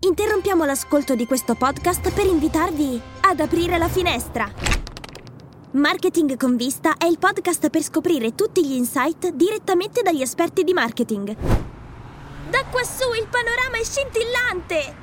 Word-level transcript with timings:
Interrompiamo 0.00 0.64
l'ascolto 0.64 1.16
di 1.16 1.26
questo 1.26 1.56
podcast 1.56 2.12
per 2.12 2.24
invitarvi 2.24 3.00
ad 3.22 3.40
aprire 3.40 3.78
la 3.78 3.88
finestra. 3.88 4.48
Marketing 5.72 6.36
con 6.36 6.54
vista 6.54 6.96
è 6.96 7.06
il 7.06 7.18
podcast 7.18 7.68
per 7.68 7.82
scoprire 7.82 8.36
tutti 8.36 8.64
gli 8.64 8.74
insight 8.74 9.32
direttamente 9.32 10.02
dagli 10.02 10.22
esperti 10.22 10.62
di 10.62 10.72
marketing. 10.72 11.34
Da 12.48 12.64
quassù 12.70 13.12
il 13.12 13.26
panorama 13.28 13.76
è 13.76 13.82
scintillante! 13.82 14.94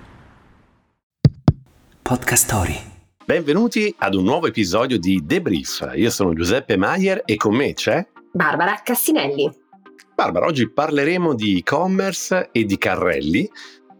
Podcast 2.01 2.45
Story. 2.45 2.79
Benvenuti 3.25 3.93
ad 3.97 4.15
un 4.15 4.23
nuovo 4.23 4.47
episodio 4.47 4.97
di 4.97 5.21
Debrief. 5.25 5.91
Io 5.95 6.09
sono 6.09 6.33
Giuseppe 6.33 6.77
Maier 6.77 7.21
e 7.25 7.35
con 7.35 7.53
me 7.53 7.73
c'è 7.73 8.07
Barbara 8.31 8.79
Cassinelli. 8.81 9.63
Barbara. 10.15 10.45
Oggi 10.45 10.71
parleremo 10.71 11.33
di 11.33 11.57
e-commerce 11.57 12.47
e 12.53 12.63
di 12.63 12.77
carrelli, 12.77 13.49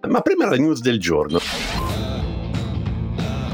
ma 0.08 0.22
prima 0.22 0.48
la 0.50 0.56
news 0.56 0.82
del 0.82 1.00
giorno. 1.00 1.40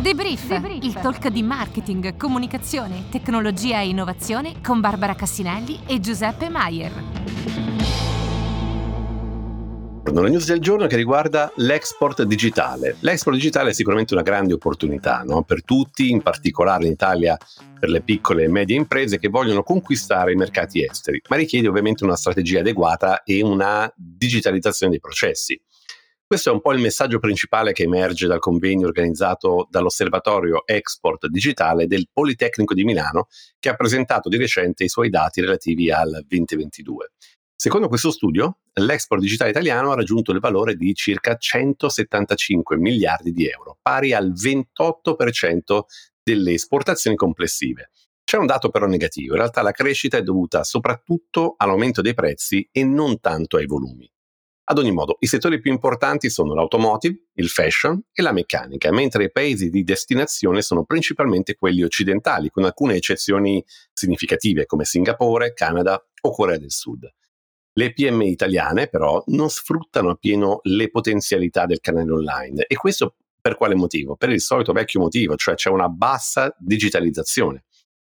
Debrief, 0.02 0.48
Debrief. 0.48 0.84
il 0.84 0.94
talk 0.94 1.28
di 1.28 1.44
marketing, 1.44 2.18
comunicazione, 2.18 3.04
tecnologia 3.12 3.82
e 3.82 3.90
innovazione 3.90 4.56
con 4.62 4.80
Barbara 4.80 5.14
Cassinelli 5.14 5.82
e 5.86 6.00
Giuseppe 6.00 6.50
Maier. 6.50 6.92
La 10.14 10.28
news 10.28 10.46
del 10.46 10.60
giorno 10.60 10.88
che 10.88 10.98
riguarda 10.98 11.54
l'export 11.58 12.24
digitale. 12.24 12.98
L'export 13.00 13.38
digitale 13.38 13.70
è 13.70 13.74
sicuramente 13.74 14.14
una 14.14 14.24
grande 14.24 14.54
opportunità 14.54 15.24
no? 15.26 15.44
per 15.44 15.64
tutti, 15.64 16.10
in 16.10 16.22
particolare 16.22 16.86
in 16.86 16.92
Italia 16.92 17.38
per 17.80 17.90
le 17.90 18.02
piccole 18.02 18.44
e 18.44 18.50
medie 18.50 18.76
imprese 18.76 19.20
che 19.20 19.30
vogliono 19.30 19.64
conquistare 19.64 20.34
i 20.34 20.36
mercati 20.36 20.84
esteri, 20.84 21.22
ma 21.30 21.38
richiede 21.38 21.70
ovviamente 21.70 22.04
una 22.04 22.18
strategia 22.18 22.60
adeguata 22.60 23.24
e 23.24 23.42
una 23.42 23.92
digitalizzazione 23.96 24.92
dei 24.92 25.00
processi. 25.00 25.60
Questo 26.32 26.50
è 26.50 26.54
un 26.54 26.62
po' 26.62 26.72
il 26.72 26.80
messaggio 26.80 27.20
principale 27.20 27.74
che 27.74 27.84
emerge 27.84 28.26
dal 28.26 28.40
convegno 28.40 28.88
organizzato 28.88 29.68
dall'Osservatorio 29.70 30.66
Export 30.66 31.28
Digitale 31.28 31.88
del 31.88 32.08
Politecnico 32.10 32.74
di 32.74 32.86
Milano, 32.86 33.28
che 33.60 33.68
ha 33.68 33.76
presentato 33.76 34.30
di 34.30 34.38
recente 34.38 34.86
i 34.86 34.88
suoi 34.88 35.10
dati 35.10 35.42
relativi 35.42 35.92
al 35.92 36.24
2022. 36.26 37.12
Secondo 37.54 37.90
questo 37.90 38.12
studio, 38.12 38.60
l'export 38.76 39.20
digitale 39.20 39.50
italiano 39.50 39.92
ha 39.92 39.96
raggiunto 39.96 40.32
il 40.32 40.40
valore 40.40 40.76
di 40.76 40.94
circa 40.94 41.36
175 41.36 42.78
miliardi 42.78 43.34
di 43.34 43.50
euro, 43.50 43.78
pari 43.82 44.14
al 44.14 44.32
28% 44.32 45.82
delle 46.24 46.54
esportazioni 46.54 47.18
complessive. 47.18 47.90
C'è 48.24 48.38
un 48.38 48.46
dato 48.46 48.70
però 48.70 48.86
negativo, 48.86 49.34
in 49.34 49.40
realtà 49.40 49.62
la 49.62 49.72
crescita 49.72 50.16
è 50.16 50.24
dovuta 50.24 50.64
soprattutto 50.64 51.56
all'aumento 51.58 52.02
dei 52.02 52.14
prezzi 52.14 52.66
e 52.72 52.86
non 52.86 53.20
tanto 53.20 53.58
ai 53.58 53.66
volumi. 53.66 54.10
Ad 54.72 54.78
ogni 54.78 54.94
modo, 54.94 55.18
i 55.20 55.28
settori 55.28 55.60
più 55.60 55.70
importanti 55.70 56.30
sono 56.30 56.54
l'automotive, 56.54 57.26
il 57.34 57.50
fashion 57.50 58.02
e 58.14 58.22
la 58.22 58.32
meccanica, 58.32 58.90
mentre 58.90 59.26
i 59.26 59.30
paesi 59.30 59.70
di 59.70 59.84
destinazione 59.84 60.62
sono 60.62 60.86
principalmente 60.86 61.56
quelli 61.56 61.84
occidentali, 61.84 62.50
con 62.50 62.64
alcune 62.64 62.96
eccezioni 62.96 63.62
significative 63.92 64.66
come 64.66 64.86
Singapore, 64.86 65.52
Canada 65.52 66.02
o 66.22 66.32
Corea 66.32 66.58
del 66.58 66.72
Sud. 66.72 67.06
Le 67.74 67.92
PMI 67.92 68.30
italiane 68.30 68.88
però 68.88 69.22
non 69.26 69.50
sfruttano 69.50 70.12
appieno 70.12 70.62
le 70.64 70.90
potenzialità 70.90 71.66
del 71.66 71.82
canale 71.82 72.10
online 72.10 72.64
e 72.66 72.76
questo 72.78 73.16
per 73.42 73.58
quale 73.58 73.76
motivo? 73.76 74.16
Per 74.16 74.30
il 74.30 74.40
solito 74.40 74.72
vecchio 74.72 75.02
motivo, 75.02 75.36
cioè 75.36 75.56
c'è 75.56 75.70
una 75.70 75.90
bassa 75.90 76.56
digitalizzazione 76.58 77.66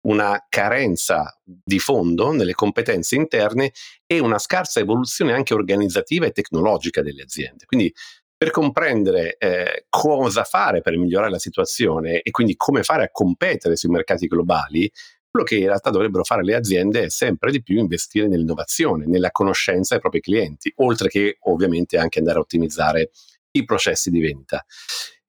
una 0.06 0.44
carenza 0.48 1.38
di 1.42 1.78
fondo 1.78 2.32
nelle 2.32 2.54
competenze 2.54 3.16
interne 3.16 3.72
e 4.06 4.18
una 4.18 4.38
scarsa 4.38 4.80
evoluzione 4.80 5.32
anche 5.32 5.54
organizzativa 5.54 6.26
e 6.26 6.32
tecnologica 6.32 7.02
delle 7.02 7.22
aziende. 7.22 7.64
Quindi 7.66 7.92
per 8.36 8.50
comprendere 8.50 9.36
eh, 9.38 9.86
cosa 9.88 10.44
fare 10.44 10.82
per 10.82 10.96
migliorare 10.96 11.30
la 11.30 11.38
situazione 11.38 12.20
e 12.20 12.30
quindi 12.30 12.54
come 12.56 12.82
fare 12.82 13.04
a 13.04 13.10
competere 13.10 13.76
sui 13.76 13.88
mercati 13.88 14.26
globali, 14.26 14.90
quello 15.30 15.46
che 15.46 15.56
in 15.56 15.66
realtà 15.66 15.90
dovrebbero 15.90 16.22
fare 16.22 16.44
le 16.44 16.54
aziende 16.54 17.04
è 17.04 17.08
sempre 17.10 17.50
di 17.50 17.62
più 17.62 17.78
investire 17.78 18.28
nell'innovazione, 18.28 19.06
nella 19.06 19.30
conoscenza 19.30 19.94
dei 19.94 20.00
propri 20.00 20.20
clienti, 20.20 20.72
oltre 20.76 21.08
che 21.08 21.38
ovviamente 21.40 21.98
anche 21.98 22.18
andare 22.18 22.38
a 22.38 22.42
ottimizzare 22.42 23.10
i 23.52 23.64
processi 23.64 24.10
di 24.10 24.20
vendita. 24.20 24.64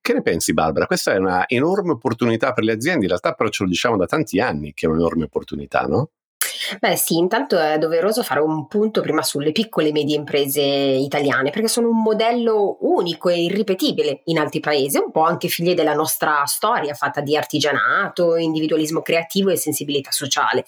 Che 0.08 0.14
ne 0.14 0.22
pensi 0.22 0.54
Barbara? 0.54 0.86
Questa 0.86 1.12
è 1.12 1.18
una 1.18 1.44
enorme 1.50 1.92
opportunità 1.92 2.54
per 2.54 2.64
le 2.64 2.72
aziende, 2.72 3.02
in 3.02 3.10
realtà 3.10 3.34
però 3.34 3.50
ce 3.50 3.64
lo 3.64 3.70
diciamo 3.70 3.98
da 3.98 4.06
tanti 4.06 4.40
anni 4.40 4.74
che 4.74 4.86
è 4.86 4.90
un'enorme 4.90 5.26
opportunità, 5.26 5.82
no? 5.82 6.12
Beh 6.80 6.96
sì, 6.96 7.18
intanto 7.18 7.60
è 7.60 7.78
doveroso 7.78 8.24
fare 8.24 8.40
un 8.40 8.68
punto 8.68 9.02
prima 9.02 9.22
sulle 9.22 9.52
piccole 9.52 9.90
e 9.90 9.92
medie 9.92 10.16
imprese 10.16 10.62
italiane, 10.62 11.50
perché 11.50 11.68
sono 11.68 11.90
un 11.90 12.02
modello 12.02 12.78
unico 12.84 13.28
e 13.28 13.44
irripetibile 13.44 14.22
in 14.28 14.40
altri 14.40 14.62
paesi, 14.62 14.98
un 14.98 15.12
po' 15.12 15.24
anche 15.24 15.50
figlie 15.50 15.74
della 15.74 15.94
nostra 15.94 16.46
storia 16.46 16.94
fatta 16.94 17.20
di 17.20 17.36
artigianato, 17.36 18.38
individualismo 18.38 19.02
creativo 19.02 19.50
e 19.50 19.58
sensibilità 19.58 20.12
sociale. 20.12 20.64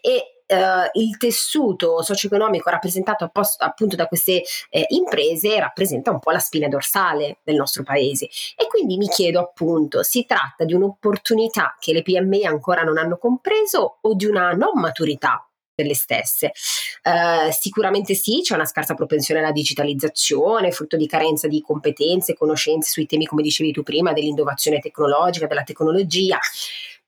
E 0.00 0.41
Uh, 0.52 0.98
il 1.00 1.16
tessuto 1.16 2.02
socio-economico 2.02 2.68
rappresentato 2.68 3.24
appost- 3.24 3.62
appunto 3.62 3.96
da 3.96 4.06
queste 4.06 4.42
eh, 4.68 4.84
imprese 4.88 5.58
rappresenta 5.58 6.10
un 6.10 6.18
po' 6.18 6.30
la 6.30 6.40
spina 6.40 6.68
dorsale 6.68 7.38
del 7.42 7.56
nostro 7.56 7.82
paese. 7.82 8.26
E 8.56 8.66
quindi 8.68 8.98
mi 8.98 9.08
chiedo 9.08 9.40
appunto 9.40 10.02
si 10.02 10.26
tratta 10.26 10.64
di 10.64 10.74
un'opportunità 10.74 11.76
che 11.78 11.92
le 11.92 12.02
PMI 12.02 12.44
ancora 12.44 12.82
non 12.82 12.98
hanno 12.98 13.16
compreso 13.16 13.98
o 14.00 14.14
di 14.14 14.26
una 14.26 14.50
non 14.52 14.72
maturità 14.74 15.46
delle 15.82 15.94
stesse. 15.94 16.52
Uh, 17.02 17.50
sicuramente 17.50 18.14
sì, 18.14 18.40
c'è 18.42 18.54
una 18.54 18.64
scarsa 18.64 18.94
propensione 18.94 19.40
alla 19.40 19.52
digitalizzazione, 19.52 20.70
frutto 20.70 20.96
di 20.96 21.06
carenza 21.06 21.48
di 21.48 21.60
competenze, 21.60 22.34
conoscenze 22.34 22.90
sui 22.90 23.06
temi, 23.06 23.26
come 23.26 23.42
dicevi 23.42 23.72
tu 23.72 23.82
prima, 23.82 24.12
dell'innovazione 24.12 24.78
tecnologica, 24.78 25.46
della 25.46 25.64
tecnologia 25.64 26.38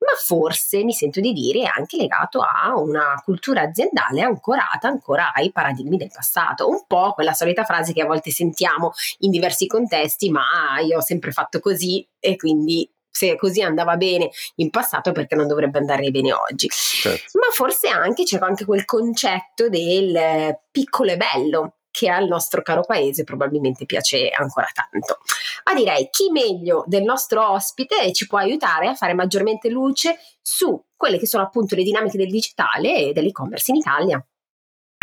ma 0.05 0.13
forse 0.19 0.85
mi 0.85 0.93
sento 0.93 1.21
di 1.21 1.33
dire 1.33 1.63
è 1.63 1.71
anche 1.75 1.97
legato 1.97 2.41
a 2.41 2.77
una 2.77 3.21
cultura 3.25 3.63
aziendale 3.63 4.21
ancorata 4.21 4.87
ancora 4.87 5.33
ai 5.33 5.51
paradigmi 5.51 5.97
del 5.97 6.11
passato. 6.13 6.69
Un 6.69 6.85
po' 6.87 7.13
quella 7.13 7.33
solita 7.33 7.65
frase 7.65 7.93
che 7.93 8.03
a 8.03 8.07
volte 8.07 8.31
sentiamo 8.31 8.93
in 9.21 9.31
diversi 9.31 9.67
contesti, 9.67 10.31
ma 10.31 10.79
io 10.85 10.99
ho 10.99 11.03
sempre 11.03 11.33
fatto 11.33 11.59
così 11.59 12.07
e 12.19 12.37
quindi 12.37 12.89
se 13.17 13.37
così 13.37 13.63
andava 13.63 13.97
bene 13.97 14.31
in 14.57 14.71
passato 14.71 15.13
perché 15.13 15.37
non 15.37 15.47
dovrebbe 15.47 15.79
andare 15.79 16.11
bene 16.11 16.33
oggi. 16.33 16.69
Certo. 16.69 17.39
Ma 17.39 17.47
forse 17.53 17.89
anche 17.89 18.25
c'è 18.25 18.39
anche 18.41 18.65
quel 18.65 18.85
concetto 18.85 19.69
del 19.69 20.59
piccolo 20.71 21.13
e 21.13 21.17
bello 21.17 21.77
che 21.93 22.09
al 22.09 22.27
nostro 22.27 22.61
caro 22.63 22.83
paese 22.83 23.23
probabilmente 23.23 23.87
piace 23.87 24.29
ancora 24.31 24.67
tanto. 24.75 25.21
Ma 25.65 25.75
direi 25.75 26.09
chi 26.11 26.29
meglio 26.31 26.83
del 26.89 27.05
nostro 27.05 27.53
ospite 27.53 28.13
ci 28.13 28.27
può 28.27 28.39
aiutare 28.39 28.89
a 28.89 28.95
fare 28.95 29.15
maggiormente 29.15 29.69
luce 29.69 30.19
su 30.43 30.83
quelle 30.97 31.19
che 31.19 31.29
sono 31.29 31.45
appunto 31.45 31.77
le 31.77 31.85
dinamiche 31.85 32.19
del 32.19 32.31
digitale 32.31 32.97
e 32.97 33.13
dell'e-commerce 33.13 33.71
in 33.71 33.77
Italia. 33.77 34.27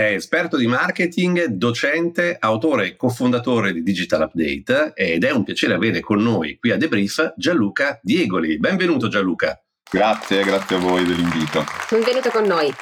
È 0.02 0.14
esperto 0.14 0.58
di 0.58 0.66
marketing, 0.66 1.46
docente, 1.46 2.36
autore 2.40 2.88
e 2.88 2.96
cofondatore 2.96 3.72
di 3.72 3.84
Digital 3.84 4.22
Update 4.22 4.94
ed 4.96 5.24
è 5.24 5.30
un 5.30 5.44
piacere 5.44 5.76
avere 5.76 6.00
con 6.00 6.20
noi 6.24 6.58
qui 6.58 6.72
a 6.72 6.76
Debrief 6.76 7.36
Gianluca 7.38 8.00
Diegoli. 8.02 8.58
Benvenuto 8.58 9.10
Gianluca. 9.10 9.64
Grazie, 9.92 10.44
grazie 10.44 10.78
a 10.78 10.80
voi 10.80 11.06
dell'invito. 11.06 11.64
Benvenuto 11.88 12.32
con 12.32 12.46
noi. 12.46 12.74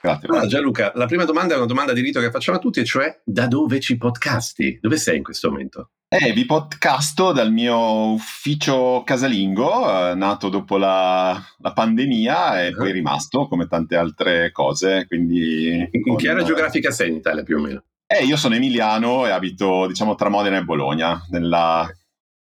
Grazie. 0.00 0.28
Allora, 0.28 0.46
Gianluca, 0.48 0.90
la 0.96 1.06
prima 1.06 1.24
domanda 1.24 1.54
è 1.54 1.56
una 1.56 1.66
domanda 1.66 1.92
di 1.92 2.00
rito 2.00 2.18
che 2.18 2.32
facciamo 2.32 2.58
a 2.58 2.60
tutti, 2.60 2.80
e 2.80 2.84
cioè 2.84 3.20
da 3.24 3.46
dove 3.46 3.78
ci 3.78 3.96
podcasti? 3.96 4.80
Dove 4.82 4.96
sei 4.96 5.18
in 5.18 5.22
questo 5.22 5.50
momento? 5.50 5.90
Eh, 6.12 6.32
vi 6.32 6.44
podcasto 6.44 7.30
dal 7.30 7.52
mio 7.52 8.10
ufficio 8.10 9.04
casalingo, 9.04 10.10
eh, 10.10 10.14
nato 10.16 10.48
dopo 10.48 10.76
la, 10.76 11.40
la 11.58 11.72
pandemia 11.72 12.64
e 12.64 12.70
uh-huh. 12.70 12.78
poi 12.78 12.90
rimasto 12.90 13.46
come 13.46 13.68
tante 13.68 13.94
altre 13.94 14.50
cose. 14.50 15.06
Quindi 15.06 15.88
in, 15.88 16.16
che 16.16 16.28
area 16.28 16.42
geografica 16.42 16.90
sei 16.90 17.10
in 17.10 17.14
Italia 17.14 17.44
più 17.44 17.58
o 17.58 17.60
meno? 17.60 17.84
Eh, 18.08 18.24
io 18.24 18.36
sono 18.36 18.56
emiliano 18.56 19.24
e 19.24 19.30
abito, 19.30 19.86
diciamo, 19.86 20.16
tra 20.16 20.28
Modena 20.28 20.58
e 20.58 20.64
Bologna, 20.64 21.24
nella 21.30 21.88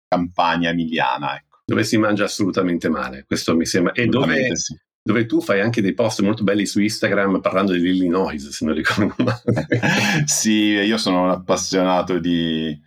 campagna 0.08 0.70
emiliana. 0.70 1.36
Ecco. 1.36 1.58
Dove 1.66 1.84
si 1.84 1.98
mangia 1.98 2.24
assolutamente 2.24 2.88
male, 2.88 3.24
questo 3.26 3.54
mi 3.54 3.66
sembra. 3.66 3.92
E 3.92 4.06
dove, 4.06 4.56
sì 4.56 4.74
dove 5.02 5.24
tu 5.26 5.40
fai 5.40 5.60
anche 5.60 5.80
dei 5.80 5.94
post 5.94 6.20
molto 6.20 6.42
belli 6.42 6.66
su 6.66 6.80
Instagram 6.80 7.40
parlando 7.40 7.72
dell'Illinois, 7.72 8.48
se 8.48 8.64
non 8.64 8.74
ricordo 8.74 9.14
male. 9.18 9.66
sì, 10.24 10.52
io 10.52 10.96
sono 10.98 11.22
un 11.24 11.30
appassionato 11.30 12.18
di, 12.18 12.78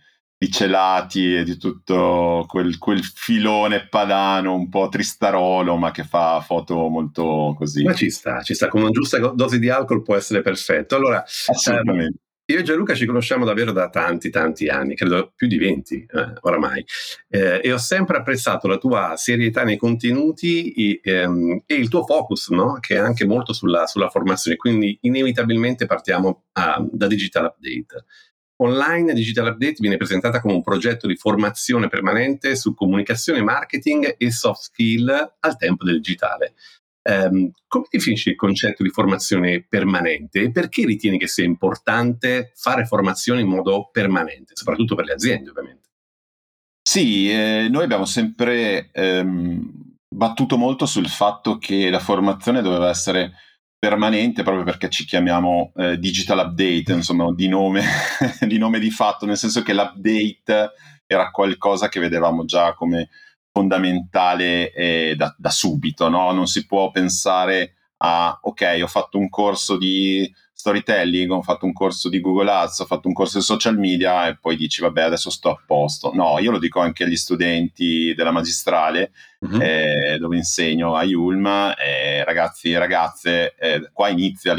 di 0.42 0.50
celati 0.50 1.36
e 1.36 1.44
di 1.44 1.56
tutto 1.56 2.44
quel, 2.48 2.76
quel, 2.78 3.04
filone 3.04 3.86
padano 3.86 4.54
un 4.54 4.68
po' 4.68 4.88
tristarolo, 4.88 5.76
ma 5.76 5.92
che 5.92 6.02
fa 6.02 6.42
foto 6.44 6.88
molto 6.88 7.54
così. 7.56 7.84
Ma 7.84 7.94
ci 7.94 8.10
sta, 8.10 8.42
ci 8.42 8.52
sta, 8.54 8.66
con 8.66 8.80
una 8.80 8.90
giusta 8.90 9.18
dose 9.18 9.60
di 9.60 9.70
alcol 9.70 10.02
può 10.02 10.16
essere 10.16 10.42
perfetto. 10.42 10.96
Allora, 10.96 11.22
assolutamente. 11.22 12.06
Ehm, 12.06 12.14
io 12.46 12.58
e 12.58 12.62
Gianluca 12.64 12.94
ci 12.94 13.06
conosciamo 13.06 13.44
davvero 13.44 13.70
da 13.70 13.88
tanti, 13.88 14.30
tanti 14.30 14.66
anni, 14.66 14.96
credo 14.96 15.32
più 15.36 15.46
di 15.46 15.58
20 15.58 15.94
eh, 15.94 16.32
oramai, 16.40 16.84
eh, 17.28 17.60
e 17.62 17.72
ho 17.72 17.78
sempre 17.78 18.16
apprezzato 18.16 18.66
la 18.66 18.78
tua 18.78 19.14
serietà 19.16 19.62
nei 19.62 19.76
contenuti 19.76 20.72
e, 20.72 21.00
ehm, 21.04 21.62
e 21.64 21.74
il 21.74 21.88
tuo 21.88 22.04
focus, 22.04 22.48
no? 22.50 22.78
che 22.80 22.96
è 22.96 22.98
anche 22.98 23.24
molto 23.26 23.52
sulla, 23.52 23.86
sulla 23.86 24.08
formazione, 24.08 24.56
quindi 24.56 24.98
inevitabilmente 25.02 25.86
partiamo 25.86 26.46
a, 26.52 26.84
da 26.90 27.06
Digital 27.06 27.44
Update. 27.44 28.04
Online 28.62 29.12
Digital 29.12 29.48
Update 29.48 29.76
viene 29.78 29.96
presentata 29.96 30.40
come 30.40 30.54
un 30.54 30.62
progetto 30.62 31.06
di 31.06 31.16
formazione 31.16 31.88
permanente 31.88 32.56
su 32.56 32.74
comunicazione, 32.74 33.42
marketing 33.42 34.14
e 34.18 34.30
soft 34.30 34.62
skill 34.62 35.34
al 35.40 35.56
tempo 35.56 35.84
del 35.84 35.96
digitale. 35.96 36.54
Um, 37.04 37.50
come 37.66 37.86
definisci 37.90 38.30
il 38.30 38.36
concetto 38.36 38.84
di 38.84 38.90
formazione 38.90 39.66
permanente 39.68 40.40
e 40.40 40.52
perché 40.52 40.86
ritieni 40.86 41.18
che 41.18 41.26
sia 41.26 41.44
importante 41.44 42.52
fare 42.54 42.84
formazione 42.84 43.40
in 43.40 43.48
modo 43.48 43.88
permanente, 43.90 44.52
soprattutto 44.54 44.94
per 44.94 45.06
le 45.06 45.14
aziende 45.14 45.50
ovviamente? 45.50 45.88
Sì, 46.80 47.30
eh, 47.30 47.68
noi 47.68 47.84
abbiamo 47.84 48.04
sempre 48.04 48.90
ehm, 48.92 49.96
battuto 50.14 50.56
molto 50.56 50.86
sul 50.86 51.08
fatto 51.08 51.58
che 51.58 51.90
la 51.90 51.98
formazione 51.98 52.62
doveva 52.62 52.88
essere 52.88 53.32
permanente 53.82 54.44
proprio 54.44 54.62
perché 54.62 54.88
ci 54.88 55.04
chiamiamo 55.04 55.72
eh, 55.74 55.98
digital 55.98 56.38
update, 56.38 56.92
insomma, 56.92 57.32
di 57.34 57.48
nome, 57.48 57.82
di 58.46 58.56
nome 58.56 58.78
di 58.78 58.92
fatto, 58.92 59.26
nel 59.26 59.36
senso 59.36 59.62
che 59.62 59.74
l'update 59.74 60.70
era 61.04 61.32
qualcosa 61.32 61.88
che 61.88 61.98
vedevamo 61.98 62.44
già 62.44 62.74
come 62.74 63.08
fondamentale 63.50 64.70
eh, 64.70 65.14
da, 65.16 65.34
da, 65.36 65.50
subito, 65.50 66.08
no? 66.08 66.30
Non 66.30 66.46
si 66.46 66.64
può 66.64 66.92
pensare 66.92 67.74
a, 67.96 68.38
ok, 68.40 68.78
ho 68.84 68.86
fatto 68.86 69.18
un 69.18 69.28
corso 69.28 69.76
di 69.76 70.32
storytelling, 70.62 71.28
ho 71.32 71.42
fatto 71.42 71.66
un 71.66 71.72
corso 71.72 72.08
di 72.08 72.20
Google 72.20 72.50
Ads, 72.50 72.78
ho 72.78 72.86
fatto 72.86 73.08
un 73.08 73.14
corso 73.14 73.38
di 73.38 73.44
social 73.44 73.76
media 73.76 74.28
e 74.28 74.36
poi 74.38 74.56
dici 74.56 74.80
vabbè 74.80 75.02
adesso 75.02 75.28
sto 75.28 75.50
a 75.50 75.60
posto. 75.66 76.12
No, 76.14 76.38
io 76.38 76.52
lo 76.52 76.60
dico 76.60 76.78
anche 76.78 77.02
agli 77.02 77.16
studenti 77.16 78.14
della 78.14 78.30
magistrale 78.30 79.10
uh-huh. 79.40 79.60
eh, 79.60 80.16
dove 80.20 80.36
insegno 80.36 80.94
a 80.94 81.02
Ulm, 81.04 81.46
eh, 81.46 82.22
ragazzi 82.24 82.70
e 82.70 82.78
ragazze, 82.78 83.56
eh, 83.56 83.90
qua 83.92 84.08
inizia 84.08 84.54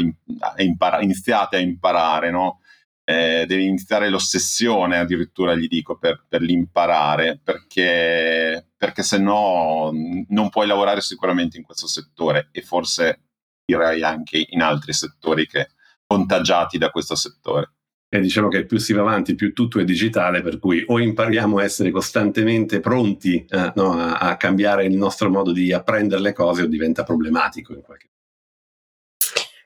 impara- 0.58 1.00
iniziate 1.00 1.56
a 1.56 1.60
imparare, 1.60 2.30
no? 2.30 2.60
Eh, 3.06 3.44
devi 3.46 3.66
iniziare 3.66 4.08
l'ossessione 4.08 4.98
addirittura 4.98 5.54
gli 5.54 5.68
dico 5.68 5.98
per, 5.98 6.24
per 6.26 6.40
l'imparare 6.40 7.38
perché, 7.42 8.68
perché 8.74 9.02
se 9.02 9.18
no 9.18 9.90
non 10.28 10.48
puoi 10.48 10.66
lavorare 10.66 11.02
sicuramente 11.02 11.58
in 11.58 11.64
questo 11.64 11.86
settore 11.86 12.48
e 12.50 12.62
forse 12.62 13.20
direi 13.66 14.02
anche 14.02 14.46
in 14.48 14.62
altri 14.62 14.94
settori 14.94 15.46
che 15.46 15.68
contagiati 16.14 16.78
da 16.78 16.90
questo 16.90 17.14
settore. 17.14 17.70
E 18.08 18.20
diciamo 18.20 18.48
che 18.48 18.64
più 18.64 18.78
si 18.78 18.92
va 18.92 19.00
avanti, 19.00 19.34
più 19.34 19.52
tutto 19.52 19.80
è 19.80 19.84
digitale, 19.84 20.40
per 20.40 20.60
cui 20.60 20.84
o 20.86 21.00
impariamo 21.00 21.58
a 21.58 21.64
essere 21.64 21.90
costantemente 21.90 22.78
pronti 22.78 23.44
eh, 23.48 23.72
no, 23.74 23.98
a, 23.98 24.18
a, 24.18 24.36
cambiare 24.36 24.84
il 24.84 24.96
nostro 24.96 25.28
modo 25.30 25.50
di 25.50 25.72
apprendere 25.72 26.20
le 26.20 26.32
cose 26.32 26.62
o 26.62 26.66
diventa 26.66 27.02
problematico 27.02 27.72
in 27.72 27.82
qualche 27.82 28.06
modo. 28.06 28.12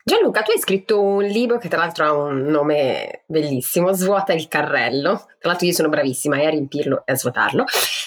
Gianluca, 0.03 0.41
tu 0.41 0.53
hai 0.53 0.59
scritto 0.59 1.03
un 1.03 1.23
libro 1.25 1.59
che 1.59 1.69
tra 1.69 1.81
l'altro 1.81 2.05
ha 2.07 2.13
un 2.13 2.47
nome 2.47 3.25
bellissimo, 3.27 3.93
Svuota 3.93 4.33
il 4.33 4.49
carrello. 4.49 5.27
Tra 5.39 5.51
l'altro 5.51 5.67
io 5.67 5.75
sono 5.75 5.91
bravissima 5.91 6.39
eh, 6.39 6.47
a 6.47 6.49
riempirlo 6.49 7.03
e 7.05 7.13
a 7.13 7.17
svuotarlo. 7.17 7.67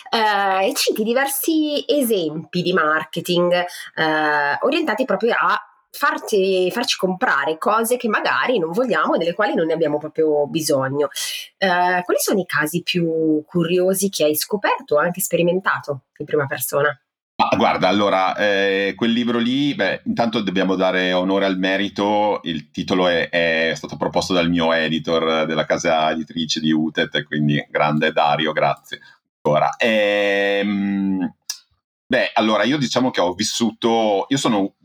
Eh, 0.09 0.67
e 0.67 0.73
citi 0.73 1.03
diversi 1.03 1.85
esempi 1.87 2.63
di 2.63 2.73
marketing 2.73 3.53
eh, 3.53 4.57
orientati 4.61 5.05
proprio 5.05 5.35
a 5.37 5.70
farci, 5.91 6.71
farci, 6.71 6.97
comprare 6.97 7.57
cose 7.57 7.97
che 7.97 8.07
magari 8.07 8.57
non 8.57 8.71
vogliamo 8.71 9.15
e 9.15 9.17
delle 9.17 9.33
quali 9.33 9.53
non 9.53 9.67
ne 9.67 9.73
abbiamo 9.73 9.97
proprio 9.97 10.47
bisogno. 10.47 11.09
Eh, 11.57 12.01
quali 12.03 12.19
sono 12.19 12.39
i 12.39 12.45
casi 12.45 12.81
più 12.81 13.43
curiosi 13.45 14.09
che 14.09 14.23
hai 14.23 14.35
scoperto 14.35 14.95
o 14.95 14.99
anche 14.99 15.21
sperimentato 15.21 16.05
in 16.17 16.25
prima 16.25 16.45
persona? 16.45 16.97
Ah, 17.35 17.55
guarda, 17.55 17.87
allora, 17.87 18.35
eh, 18.35 18.93
quel 18.95 19.11
libro 19.11 19.39
lì, 19.39 19.73
beh, 19.73 20.03
intanto 20.05 20.41
dobbiamo 20.41 20.75
dare 20.75 21.11
onore 21.11 21.45
al 21.45 21.57
merito, 21.57 22.39
il 22.43 22.69
titolo 22.69 23.07
è, 23.07 23.29
è, 23.29 23.73
stato 23.73 23.97
proposto 23.97 24.31
dal 24.31 24.47
mio 24.47 24.71
editor 24.71 25.45
della 25.47 25.65
casa 25.65 26.11
editrice 26.11 26.59
di 26.59 26.71
Utet, 26.71 27.23
quindi 27.23 27.65
grande 27.67 28.11
Dario, 28.11 28.51
grazie 28.51 28.99
ancora. 29.43 29.75
Ehm, 29.77 31.33
beh, 32.05 32.31
allora, 32.33 32.63
io 32.63 32.77
diciamo 32.77 33.09
che 33.09 33.21
ho 33.21 33.33
vissuto, 33.33 34.25
io 34.27 34.37
sono 34.37 34.75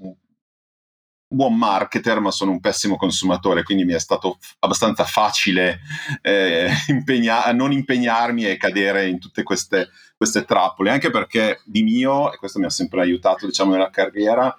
buon 1.28 1.56
marketer, 1.56 2.20
ma 2.20 2.30
sono 2.30 2.52
un 2.52 2.60
pessimo 2.60 2.96
consumatore, 2.96 3.62
quindi 3.62 3.84
mi 3.84 3.92
è 3.92 3.98
stato 3.98 4.38
abbastanza 4.60 5.04
facile 5.04 5.80
eh, 6.22 6.70
impegna- 6.88 7.50
non 7.52 7.72
impegnarmi 7.72 8.46
e 8.46 8.56
cadere 8.56 9.08
in 9.08 9.18
tutte 9.18 9.42
queste, 9.42 9.88
queste, 10.16 10.44
trappole, 10.44 10.90
anche 10.90 11.10
perché 11.10 11.60
di 11.64 11.82
mio, 11.82 12.32
e 12.32 12.36
questo 12.36 12.58
mi 12.58 12.66
ha 12.66 12.70
sempre 12.70 13.00
aiutato 13.00 13.46
diciamo, 13.46 13.72
nella 13.72 13.90
carriera, 13.90 14.56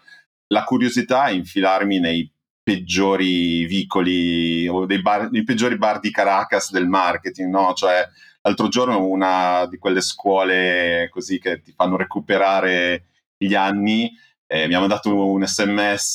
la 0.48 0.64
curiosità 0.64 1.25
è 1.25 1.31
infilarmi 1.31 2.00
nei 2.00 2.31
peggiori 2.62 3.66
vicoli 3.66 4.68
o 4.68 4.86
dei, 4.86 5.02
bar, 5.02 5.30
dei 5.30 5.44
peggiori 5.44 5.78
bar 5.78 6.00
di 6.00 6.12
Caracas 6.12 6.72
del 6.72 6.88
marketing, 6.88 7.50
no? 7.50 7.74
Cioè, 7.74 8.06
l'altro 8.42 8.68
giorno 8.68 9.06
una 9.06 9.66
di 9.68 9.78
quelle 9.78 10.02
scuole 10.02 11.08
così 11.10 11.40
che 11.40 11.62
ti 11.62 11.72
fanno 11.72 11.96
recuperare 11.96 13.06
gli 13.38 13.54
anni 13.54 14.12
eh, 14.49 14.65
mi 14.67 14.75
ha 14.75 14.79
mandato 14.79 15.13
un 15.13 15.45
sms 15.45 16.13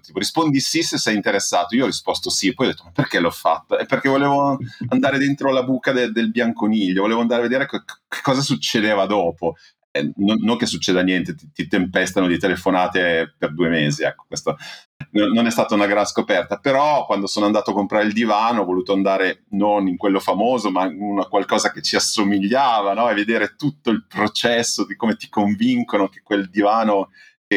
tipo 0.00 0.18
rispondi 0.18 0.60
sì 0.60 0.82
se 0.82 0.96
sei 0.96 1.16
interessato. 1.16 1.74
Io 1.74 1.82
ho 1.82 1.86
risposto 1.86 2.30
sì 2.30 2.54
poi 2.54 2.66
ho 2.66 2.70
detto 2.70 2.84
ma 2.84 2.92
perché 2.92 3.18
l'ho 3.18 3.32
fatto? 3.32 3.76
È 3.76 3.84
perché 3.84 4.08
volevo 4.08 4.56
andare 4.88 5.18
dentro 5.18 5.50
la 5.50 5.64
buca 5.64 5.92
de- 5.92 6.12
del 6.12 6.30
bianconiglio 6.30 7.02
volevo 7.02 7.20
andare 7.20 7.40
a 7.40 7.44
vedere 7.44 7.66
che, 7.66 7.82
che 8.08 8.20
cosa 8.22 8.40
succedeva 8.40 9.06
dopo. 9.06 9.56
Eh, 9.90 10.12
non, 10.16 10.36
non, 10.42 10.58
che 10.58 10.66
succeda 10.66 11.00
niente 11.02 11.34
ti, 11.34 11.50
ti, 11.50 11.66
tempestano 11.66 12.26
di 12.26 12.38
telefonate 12.38 13.34
per 13.38 13.54
due 13.54 13.70
mesi 13.70 14.02
ecco 14.02 14.26
questo 14.28 14.54
non 15.10 15.46
è 15.46 15.50
stata 15.50 15.74
una 15.74 15.86
gran 15.86 16.04
scoperta. 16.04 16.58
Però 16.58 17.06
quando 17.06 17.26
sono 17.26 17.46
andato 17.46 17.70
a 17.70 17.74
comprare 17.74 18.06
il 18.06 18.12
divano 18.12 18.62
ho 18.62 18.64
voluto 18.64 18.92
andare 18.92 19.44
non 19.50 19.88
in 19.88 19.96
quello 19.96 20.20
famoso 20.20 20.70
ma 20.70 20.84
in 20.84 21.00
una, 21.00 21.24
qualcosa 21.24 21.72
che 21.72 21.82
ci 21.82 21.96
assomigliava 21.96 22.92
no? 22.92 23.08
e 23.08 23.14
vedere 23.14 23.56
tutto 23.56 23.90
il 23.90 24.04
processo 24.06 24.86
di 24.86 24.94
come 24.94 25.16
ti 25.16 25.28
convincono 25.28 26.08
che 26.08 26.20
quel 26.22 26.48
divano 26.48 27.08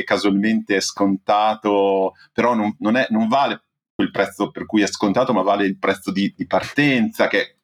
casualmente 0.03 0.77
è 0.77 0.81
scontato, 0.81 2.13
però 2.31 2.53
non, 2.53 2.75
non, 2.79 2.95
è, 2.95 3.07
non 3.09 3.27
vale 3.27 3.63
il 4.01 4.11
prezzo 4.11 4.49
per 4.51 4.65
cui 4.65 4.81
è 4.81 4.87
scontato, 4.87 5.33
ma 5.33 5.41
vale 5.41 5.65
il 5.65 5.77
prezzo 5.77 6.11
di, 6.11 6.33
di 6.35 6.47
partenza, 6.47 7.27
che 7.27 7.57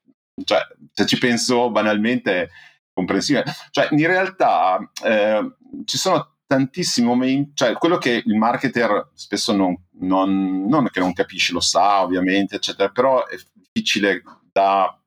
cioè, 0.44 0.60
se 0.92 1.06
ci 1.06 1.18
penso 1.18 1.72
banalmente 1.72 2.42
è 2.44 2.50
comprensibile. 2.94 3.46
Cioè, 3.72 3.90
in 3.92 4.06
realtà 4.06 4.78
eh, 5.04 5.56
ci 5.86 5.98
sono 5.98 6.36
tantissimi 6.48 7.08
momenti, 7.08 7.52
cioè 7.56 7.74
quello 7.74 7.98
che 7.98 8.24
il 8.26 8.36
marketer 8.36 9.12
spesso 9.14 9.56
non, 9.56 9.76
non, 10.00 10.66
non 10.68 10.88
non 10.94 11.14
capisce, 11.14 11.54
lo 11.54 11.60
sa 11.60 12.02
ovviamente, 12.02 12.56
eccetera, 12.56 12.90
però 12.90 13.26
è 13.26 13.36
difficile 13.54 14.24
da, 14.52 14.98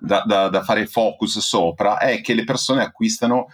da, 0.00 0.24
da, 0.26 0.48
da 0.48 0.62
fare 0.64 0.86
focus 0.86 1.38
sopra, 1.38 1.98
è 1.98 2.20
che 2.20 2.34
le 2.34 2.44
persone 2.44 2.82
acquistano 2.82 3.46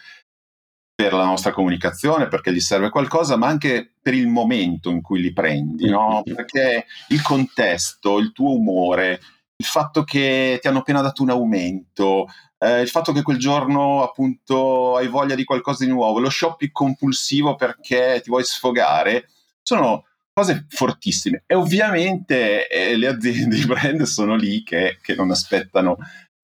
per 1.00 1.14
la 1.14 1.24
nostra 1.24 1.50
comunicazione, 1.50 2.28
perché 2.28 2.52
gli 2.52 2.60
serve 2.60 2.90
qualcosa, 2.90 3.38
ma 3.38 3.46
anche 3.46 3.94
per 4.02 4.12
il 4.12 4.26
momento 4.26 4.90
in 4.90 5.00
cui 5.00 5.22
li 5.22 5.32
prendi, 5.32 5.88
no? 5.88 6.20
Perché 6.22 6.84
il 7.08 7.22
contesto, 7.22 8.18
il 8.18 8.32
tuo 8.32 8.54
umore, 8.54 9.18
il 9.56 9.64
fatto 9.64 10.04
che 10.04 10.58
ti 10.60 10.68
hanno 10.68 10.80
appena 10.80 11.00
dato 11.00 11.22
un 11.22 11.30
aumento, 11.30 12.26
eh, 12.58 12.82
il 12.82 12.88
fatto 12.88 13.12
che 13.12 13.22
quel 13.22 13.38
giorno 13.38 14.02
appunto 14.02 14.96
hai 14.96 15.08
voglia 15.08 15.34
di 15.34 15.44
qualcosa 15.44 15.86
di 15.86 15.90
nuovo, 15.90 16.18
lo 16.18 16.28
shopping 16.28 16.70
compulsivo 16.70 17.54
perché 17.54 18.20
ti 18.22 18.28
vuoi 18.28 18.44
sfogare, 18.44 19.30
sono 19.62 20.04
cose 20.34 20.66
fortissime. 20.68 21.44
E 21.46 21.54
ovviamente 21.54 22.68
eh, 22.68 22.94
le 22.98 23.06
aziende, 23.06 23.56
i 23.56 23.64
brand 23.64 24.02
sono 24.02 24.36
lì 24.36 24.62
che, 24.62 24.98
che 25.00 25.14
non 25.14 25.30
aspettano 25.30 25.96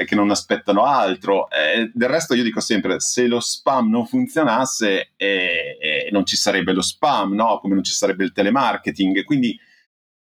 che 0.04 0.14
non 0.14 0.30
aspettano 0.30 0.84
altro. 0.84 1.48
Eh, 1.50 1.90
del 1.94 2.08
resto 2.08 2.34
io 2.34 2.42
dico 2.42 2.60
sempre, 2.60 3.00
se 3.00 3.26
lo 3.26 3.40
spam 3.40 3.88
non 3.88 4.06
funzionasse 4.06 5.12
eh, 5.16 5.78
eh, 5.80 6.08
non 6.12 6.26
ci 6.26 6.36
sarebbe 6.36 6.72
lo 6.72 6.82
spam, 6.82 7.34
no? 7.34 7.58
come 7.60 7.74
non 7.74 7.82
ci 7.82 7.92
sarebbe 7.92 8.24
il 8.24 8.32
telemarketing. 8.32 9.24
Quindi 9.24 9.58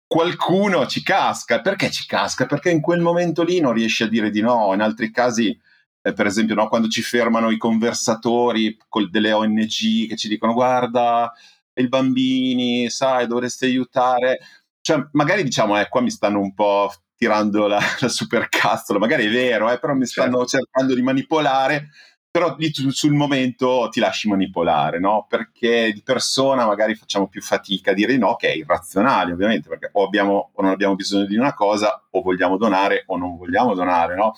qualcuno 0.07 0.87
ci 0.87 1.03
casca. 1.03 1.61
Perché 1.61 1.91
ci 1.91 2.07
casca? 2.07 2.47
Perché 2.47 2.71
in 2.71 2.81
quel 2.81 3.01
momento 3.01 3.43
lì 3.45 3.61
non 3.61 3.75
riesci 3.75 4.03
a 4.03 4.09
dire 4.09 4.31
di 4.31 4.41
no. 4.41 4.73
In 4.73 4.81
altri 4.81 5.11
casi, 5.11 5.57
eh, 6.03 6.13
per 6.15 6.27
esempio, 6.27 6.55
no? 6.55 6.69
quando 6.69 6.89
ci 6.89 7.03
fermano 7.03 7.51
i 7.51 7.59
conversatori 7.59 8.77
col, 8.89 9.11
delle 9.11 9.33
ONG 9.33 10.09
che 10.09 10.17
ci 10.17 10.29
dicono 10.29 10.55
guarda, 10.55 11.33
i 11.75 11.89
bambini, 11.89 12.89
sai, 12.91 13.27
dovresti 13.27 13.67
aiutare. 13.67 14.39
Cioè, 14.81 15.07
magari 15.13 15.43
diciamo, 15.43 15.79
eh, 15.79 15.89
qua 15.89 16.01
mi 16.01 16.11
stanno 16.11 16.41
un 16.41 16.55
po' 16.55 16.91
tirando 17.19 17.67
la, 17.67 17.81
la 18.01 18.09
supercazzola, 18.09 18.99
magari 18.99 19.27
è 19.27 19.31
vero, 19.31 19.71
eh, 19.71 19.79
però 19.79 19.93
mi 19.95 20.07
stanno 20.07 20.47
certo. 20.47 20.67
cercando 20.71 20.95
di 20.95 21.03
manipolare, 21.03 21.91
però 22.31 22.55
lì 22.57 22.71
tu, 22.71 22.91
sul 22.91 23.13
momento 23.13 23.89
ti 23.91 23.99
lasci 23.99 24.29
manipolare, 24.29 25.01
no? 25.01 25.27
Perché 25.29 25.93
di 25.93 26.03
persona 26.03 26.65
magari 26.65 26.95
facciamo 26.95 27.27
più 27.27 27.43
fatica 27.43 27.91
a 27.91 27.95
dire 27.95 28.17
no, 28.17 28.37
che 28.37 28.49
è 28.49 28.55
irrazionale 28.55 29.33
ovviamente, 29.33 29.69
perché 29.69 29.91
o, 29.93 30.05
abbiamo, 30.05 30.53
o 30.55 30.63
non 30.63 30.71
abbiamo 30.71 30.95
bisogno 30.95 31.27
di 31.27 31.37
una 31.37 31.55
cosa, 31.55 32.07
o 32.11 32.23
vogliamo 32.23 32.57
donare 32.57 33.03
o 33.07 33.17
non 33.17 33.37
vogliamo 33.37 33.75
donare, 33.75 34.15
no? 34.15 34.35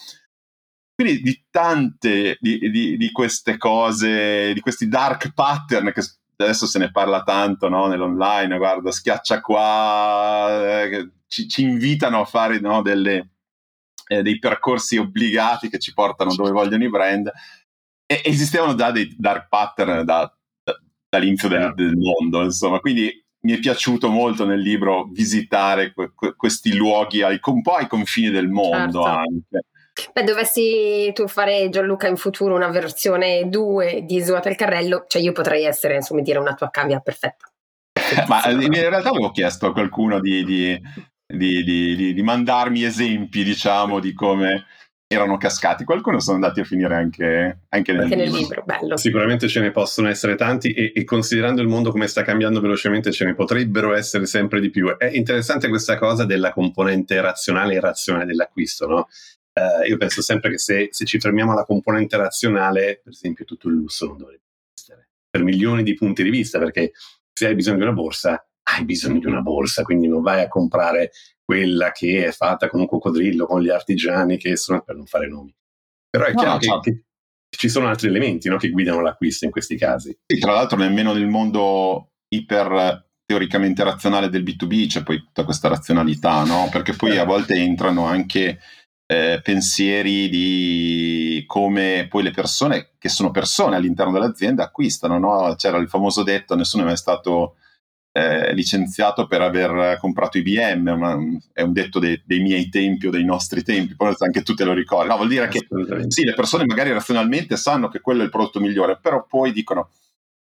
Quindi 0.95 1.21
di 1.23 1.45
tante 1.51 2.37
di, 2.41 2.59
di, 2.71 2.97
di 2.97 3.11
queste 3.13 3.57
cose, 3.57 4.53
di 4.53 4.61
questi 4.61 4.89
dark 4.89 5.33
pattern 5.33 5.93
che 5.93 6.03
adesso 6.45 6.67
se 6.67 6.79
ne 6.79 6.91
parla 6.91 7.23
tanto 7.23 7.69
no? 7.69 7.87
nell'online, 7.87 8.57
guarda, 8.57 8.91
schiaccia 8.91 9.41
qua, 9.41 10.83
eh, 10.83 11.11
ci, 11.27 11.49
ci 11.49 11.63
invitano 11.63 12.21
a 12.21 12.25
fare 12.25 12.61
no, 12.61 12.83
delle, 12.83 13.31
eh, 14.07 14.23
dei 14.23 14.39
percorsi 14.39 14.97
obbligati 14.97 15.69
che 15.69 15.79
ci 15.79 15.95
portano 15.95 16.35
dove 16.35 16.51
vogliono 16.51 16.85
i 16.85 16.91
brand. 16.91 17.31
E 18.07 18.23
esistevano 18.25 18.75
già 18.75 18.91
dei 18.91 19.15
dark 19.17 19.49
pattern 19.49 20.05
da, 20.05 20.33
da, 20.63 20.81
dall'inizio 21.09 21.49
del, 21.49 21.73
del, 21.75 21.97
mondo, 21.97 22.43
insomma, 22.43 22.81
quindi 22.81 23.25
mi 23.43 23.53
è 23.53 23.59
piaciuto 23.59 24.11
molto 24.11 24.45
nel 24.45 24.61
libro 24.61 25.09
visitare 25.13 25.93
que, 25.93 26.13
que, 26.15 26.35
questi 26.35 26.75
luoghi 26.75 27.23
ai, 27.23 27.39
un 27.43 27.63
po' 27.63 27.75
ai 27.75 27.87
confini 27.87 28.31
del 28.31 28.49
mondo 28.49 29.03
certo. 29.03 29.05
anche. 29.05 29.65
Beh, 30.13 30.25
dovessi 30.25 31.11
tu 31.15 31.27
fare 31.29 31.69
Gianluca 31.71 32.09
in 32.09 32.17
futuro 32.17 32.55
una 32.55 32.69
versione 32.69 33.49
2 33.49 34.05
di 34.05 34.23
Suota 34.23 34.49
il 34.49 34.57
Carrello, 34.57 35.05
cioè 35.07 35.23
io 35.23 35.33
potrei 35.33 35.65
essere, 35.65 35.97
insomma, 35.97 36.23
dire 36.23 36.39
una 36.39 36.55
tua 36.55 36.71
cavia 36.71 37.01
perfetta. 37.01 37.51
Ma 38.29 38.49
in 38.49 38.73
realtà 38.73 39.11
avevo 39.11 39.31
chiesto 39.31 39.67
a 39.67 39.73
qualcuno 39.73 40.21
di, 40.21 40.45
di, 40.45 40.81
di, 41.27 42.15
di, 42.15 42.23
mandarmi 42.23 42.85
esempi, 42.85 43.45
diciamo, 43.45 44.01
di 44.01 44.13
come 44.13 44.67
erano 45.13 45.37
cascati. 45.37 45.85
Qualcuno 45.85 46.21
sono 46.21 46.37
andati 46.37 46.61
a 46.61 46.65
finire 46.65 46.95
anche, 46.95 47.61
anche 47.69 47.93
nel, 47.93 48.07
libro. 48.07 48.17
nel 48.17 48.31
libro. 48.31 48.63
Bello. 48.65 48.97
Sicuramente 48.97 49.49
ce 49.49 49.61
ne 49.61 49.73
possono 49.73 50.09
essere 50.09 50.37
tanti 50.37 50.73
e, 50.73 50.93
e, 50.95 51.05
considerando 51.05 51.61
il 51.61 51.69
mondo 51.69 51.91
come 51.91 52.07
sta 52.07 52.23
cambiando 52.23 52.61
velocemente 52.61 53.11
ce 53.11 53.25
ne 53.25 53.35
potrebbero 53.35 53.95
essere 53.95 54.27
sempre 54.27 54.61
di 54.61 54.71
più. 54.71 54.97
È 54.97 55.07
interessante 55.07 55.69
questa 55.69 55.99
cosa 55.99 56.25
della 56.25 56.53
componente 56.53 57.21
razionale 57.21 57.73
e 57.73 57.77
irrazionale 57.77 58.25
dell'acquisto, 58.25 58.87
no? 58.87 59.09
Uh, 59.53 59.87
io 59.89 59.97
penso 59.97 60.23
sempre 60.23 60.51
che 60.51 60.59
se, 60.59 60.89
se, 60.91 61.05
ci 61.05 61.19
fermiamo 61.19 61.53
alla 61.53 61.65
componente 61.65 62.17
razionale, 62.17 63.01
per 63.03 63.13
esempio, 63.13 63.45
tutto 63.45 63.69
il 63.69 63.75
lusso 63.75 64.07
non 64.07 64.17
dovrebbe 64.19 64.43
esistere 64.75 65.09
per 65.29 65.43
milioni 65.43 65.83
di 65.83 65.95
punti 65.95 66.23
di 66.23 66.31
vista, 66.31 66.59
perché 66.59 66.93
se 67.33 67.47
hai 67.47 67.55
bisogno 67.55 67.79
di 67.79 67.83
una 67.83 67.93
borsa, 67.93 68.47
hai 68.63 68.85
bisogno 68.85 69.19
di 69.19 69.27
una 69.27 69.41
borsa, 69.41 69.83
quindi 69.83 70.09
non 70.09 70.23
vai 70.23 70.43
a 70.43 70.49
comprare 70.49 71.11
quella 71.45 71.91
che 71.91 72.27
è 72.27 72.31
fatta 72.31 72.69
con 72.69 72.81
un 72.81 72.87
coccodrillo, 72.87 73.47
con 73.47 73.61
gli 73.61 73.71
artigiani 73.71 74.37
che 74.37 74.57
sono 74.57 74.83
per 74.83 74.95
non 74.95 75.07
fare 75.07 75.29
nomi. 75.29 75.53
Però 76.09 76.25
è 76.25 76.33
no, 76.33 76.39
chiaro 76.39 76.75
no, 76.75 76.81
che, 76.81 76.93
che, 76.93 77.05
ci 77.49 77.69
sono 77.69 77.89
altri 77.89 78.09
elementi 78.09 78.49
no, 78.49 78.57
che 78.57 78.71
guidano 78.71 79.01
l'acquisto 79.01 79.47
in 79.47 79.51
questi 79.51 79.77
casi. 79.77 80.17
E 80.27 80.39
tra 80.39 80.53
l'altro 80.53 80.77
nemmeno 80.77 81.13
nel 81.13 81.27
mondo 81.27 82.13
iper 82.29 83.09
teoricamente 83.25 83.85
razionale 83.85 84.29
del 84.29 84.43
B2B 84.43 84.89
c'è 84.89 85.03
poi 85.03 85.19
tutta 85.19 85.45
questa 85.45 85.69
razionalità, 85.69 86.45
no? 86.45 86.69
Perché 86.71 86.95
poi 86.95 87.17
a 87.17 87.25
volte 87.25 87.55
entrano 87.55 88.05
anche 88.05 88.59
eh, 89.11 89.41
pensieri 89.43 90.29
di 90.29 91.43
come 91.49 92.07
poi 92.09 92.23
le 92.23 92.31
persone, 92.31 92.91
che 92.97 93.09
sono 93.09 93.33
persone 93.33 93.75
all'interno 93.75 94.13
dell'azienda, 94.13 94.63
acquistano, 94.63 95.19
no? 95.19 95.53
C'era 95.57 95.79
il 95.79 95.89
famoso 95.89 96.23
detto, 96.23 96.55
nessuno 96.55 96.85
è 96.85 96.87
mai 96.87 96.97
stato 96.97 97.57
eh, 98.13 98.55
licenziato 98.55 99.27
per 99.27 99.43
aver 99.43 99.99
comprato 99.99 100.39
IBM, 100.39 100.87
una, 100.87 101.19
è 101.53 101.63
un 101.63 101.73
detto 101.73 101.99
dei, 101.99 102.23
dei, 102.25 102.39
miei 102.39 102.69
tempi 102.69 103.09
o 103.09 103.11
dei 103.11 103.25
nostri 103.25 103.65
tempi, 103.65 103.97
poi 103.97 104.15
anche 104.17 104.43
tu 104.43 104.55
te 104.55 104.63
lo 104.63 104.73
ricordi. 104.73 105.09
No, 105.09 105.17
vuol 105.17 105.29
dire 105.29 105.49
che 105.49 105.67
sì, 106.07 106.23
le 106.23 106.35
persone 106.35 106.65
magari 106.65 106.93
razionalmente 106.93 107.57
sanno 107.57 107.89
che 107.89 108.01
quello 108.01 108.21
è 108.21 108.25
il 108.27 108.31
prodotto 108.31 108.61
migliore, 108.61 109.01
però 109.03 109.27
poi 109.27 109.51
dicono, 109.51 109.91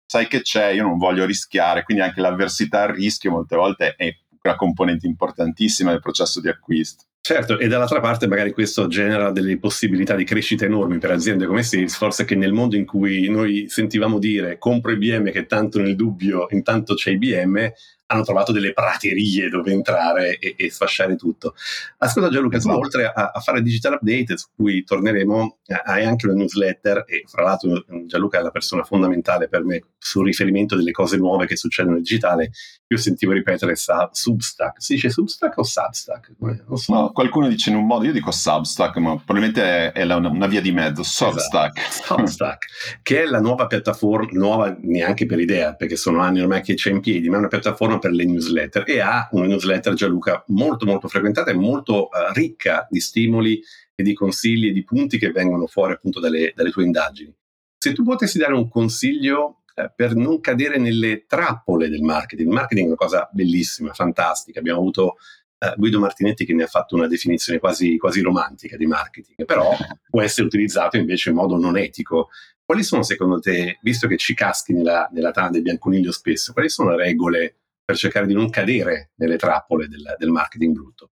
sai 0.05 0.27
che 0.27 0.41
c'è, 0.41 0.71
io 0.71 0.83
non 0.83 0.97
voglio 0.97 1.23
rischiare, 1.23 1.83
quindi 1.83 2.03
anche 2.03 2.19
l'avversità 2.19 2.81
al 2.81 2.89
rischio 2.89 3.31
molte 3.31 3.55
volte 3.55 3.95
è 3.95 4.13
una 4.41 4.57
componente 4.57 5.07
importantissima 5.07 5.91
del 5.91 6.01
processo 6.01 6.41
di 6.41 6.49
acquisto. 6.49 7.05
Certo, 7.29 7.59
e 7.59 7.67
dall'altra 7.67 7.99
parte 7.99 8.25
magari 8.25 8.51
questo 8.51 8.87
genera 8.87 9.29
delle 9.29 9.59
possibilità 9.59 10.15
di 10.15 10.23
crescita 10.23 10.65
enormi 10.65 10.97
per 10.97 11.11
aziende 11.11 11.45
come 11.45 11.61
Salesforce 11.61 12.25
che 12.25 12.33
nel 12.33 12.53
mondo 12.53 12.75
in 12.75 12.87
cui 12.87 13.29
noi 13.29 13.69
sentivamo 13.69 14.17
dire 14.17 14.57
compro 14.57 14.93
IBM 14.93 15.29
che 15.29 15.45
tanto 15.45 15.79
nel 15.79 15.95
dubbio 15.95 16.47
intanto 16.49 16.95
c'è 16.95 17.11
IBM, 17.11 17.71
hanno 18.11 18.23
trovato 18.23 18.51
delle 18.51 18.73
praterie 18.73 19.49
dove 19.49 19.71
entrare 19.71 20.37
e, 20.39 20.55
e 20.57 20.71
sfasciare 20.71 21.15
tutto. 21.15 21.53
Ascolta 21.99 22.29
Gianluca, 22.29 22.57
tu 22.57 22.67
esatto. 22.67 22.79
oltre 22.79 23.05
a, 23.05 23.31
a, 23.33 23.39
fare 23.39 23.61
digital 23.61 23.93
update, 23.93 24.37
su 24.37 24.47
cui 24.55 24.83
torneremo, 24.83 25.57
eh, 25.67 25.81
hai 25.85 26.05
anche 26.05 26.25
una 26.25 26.35
newsletter 26.35 27.03
e 27.07 27.23
fra 27.27 27.43
l'altro 27.43 27.85
Gianluca 28.07 28.39
è 28.39 28.41
la 28.41 28.49
persona 28.49 28.83
fondamentale 28.83 29.47
per 29.47 29.63
me 29.63 29.83
sul 29.99 30.25
riferimento 30.25 30.75
delle 30.75 30.91
cose 30.91 31.17
nuove 31.17 31.45
che 31.45 31.55
succedono 31.55 31.95
nel 31.95 32.03
digitale. 32.03 32.51
Io 32.87 32.97
sentivo 32.97 33.33
ripetere 33.33 33.75
sa, 33.75 34.09
Substack. 34.11 34.81
Si 34.81 34.95
dice 34.95 35.11
Substack 35.11 35.57
o 35.59 35.63
Substack? 35.63 36.31
So. 36.73 36.93
No, 36.93 37.11
qualcuno 37.11 37.47
dice 37.47 37.69
in 37.69 37.75
un 37.75 37.85
modo, 37.85 38.05
io 38.05 38.11
dico 38.11 38.31
Substack, 38.31 38.97
ma 38.97 39.15
probabilmente 39.17 39.61
è, 39.61 39.91
è 39.91 40.03
la, 40.03 40.15
una, 40.15 40.47
via 40.47 40.61
di 40.61 40.71
mezzo. 40.71 41.03
Substack. 41.03 41.77
Esatto. 41.77 42.25
Substack, 42.25 42.65
che 43.03 43.21
è 43.21 43.25
la 43.25 43.39
nuova 43.39 43.67
piattaforma, 43.67 44.29
nuova 44.31 44.75
neanche 44.81 45.27
per 45.27 45.39
idea, 45.39 45.75
perché 45.75 45.95
sono 45.95 46.21
anni 46.21 46.41
ormai 46.41 46.63
che 46.63 46.73
c'è 46.73 46.89
in 46.89 47.01
piedi, 47.01 47.29
ma 47.29 47.35
è 47.35 47.39
una 47.39 47.47
piattaforma 47.47 47.98
per 47.99 48.11
le 48.11 48.25
newsletter 48.25 48.83
e 48.87 48.99
ha 48.99 49.27
una 49.31 49.45
newsletter 49.45 49.93
Gianluca 49.93 50.43
molto 50.47 50.85
molto 50.85 51.07
frequentata 51.07 51.51
e 51.51 51.53
molto 51.53 52.05
uh, 52.05 52.33
ricca 52.33 52.87
di 52.89 52.99
stimoli 52.99 53.61
e 53.93 54.03
di 54.03 54.13
consigli 54.13 54.67
e 54.67 54.71
di 54.71 54.83
punti 54.83 55.17
che 55.17 55.31
vengono 55.31 55.67
fuori 55.67 55.93
appunto 55.93 56.19
dalle, 56.19 56.53
dalle 56.55 56.71
tue 56.71 56.83
indagini. 56.83 57.33
Se 57.77 57.93
tu 57.93 58.03
potessi 58.03 58.37
dare 58.37 58.53
un 58.53 58.69
consiglio 58.69 59.63
uh, 59.75 59.91
per 59.95 60.15
non 60.15 60.39
cadere 60.39 60.77
nelle 60.77 61.25
trappole 61.27 61.89
del 61.89 62.01
marketing, 62.01 62.47
il 62.47 62.55
marketing 62.55 62.85
è 62.85 62.89
una 62.89 62.97
cosa 62.97 63.29
bellissima, 63.31 63.93
fantastica, 63.93 64.59
abbiamo 64.59 64.79
avuto 64.79 65.17
Uh, 65.61 65.77
Guido 65.77 65.99
Martinetti 65.99 66.45
che 66.45 66.53
ne 66.53 66.63
ha 66.63 66.67
fatto 66.67 66.95
una 66.95 67.07
definizione 67.07 67.59
quasi, 67.59 67.97
quasi, 67.97 68.21
romantica 68.21 68.77
di 68.77 68.85
marketing, 68.85 69.43
però 69.43 69.75
può 70.09 70.21
essere 70.21 70.47
utilizzato 70.47 70.95
invece 70.95 71.31
in 71.31 71.35
modo 71.35 71.57
non 71.57 71.75
etico. 71.75 72.29
Quali 72.63 72.81
sono 72.81 73.03
secondo 73.03 73.39
te, 73.39 73.77
visto 73.81 74.07
che 74.07 74.15
ci 74.15 74.33
caschi 74.33 74.71
nella, 74.71 75.09
nella 75.11 75.31
tana 75.31 75.49
del 75.49 75.63
bianconiglio 75.63 76.13
spesso, 76.13 76.53
quali 76.53 76.69
sono 76.69 76.91
le 76.91 77.03
regole 77.03 77.58
per 77.89 77.97
cercare 77.97 78.27
di 78.27 78.35
non 78.35 78.51
cadere 78.51 79.13
nelle 79.15 79.37
trappole 79.37 79.87
del, 79.87 80.15
del 80.19 80.29
marketing 80.29 80.75
brutto? 80.75 81.09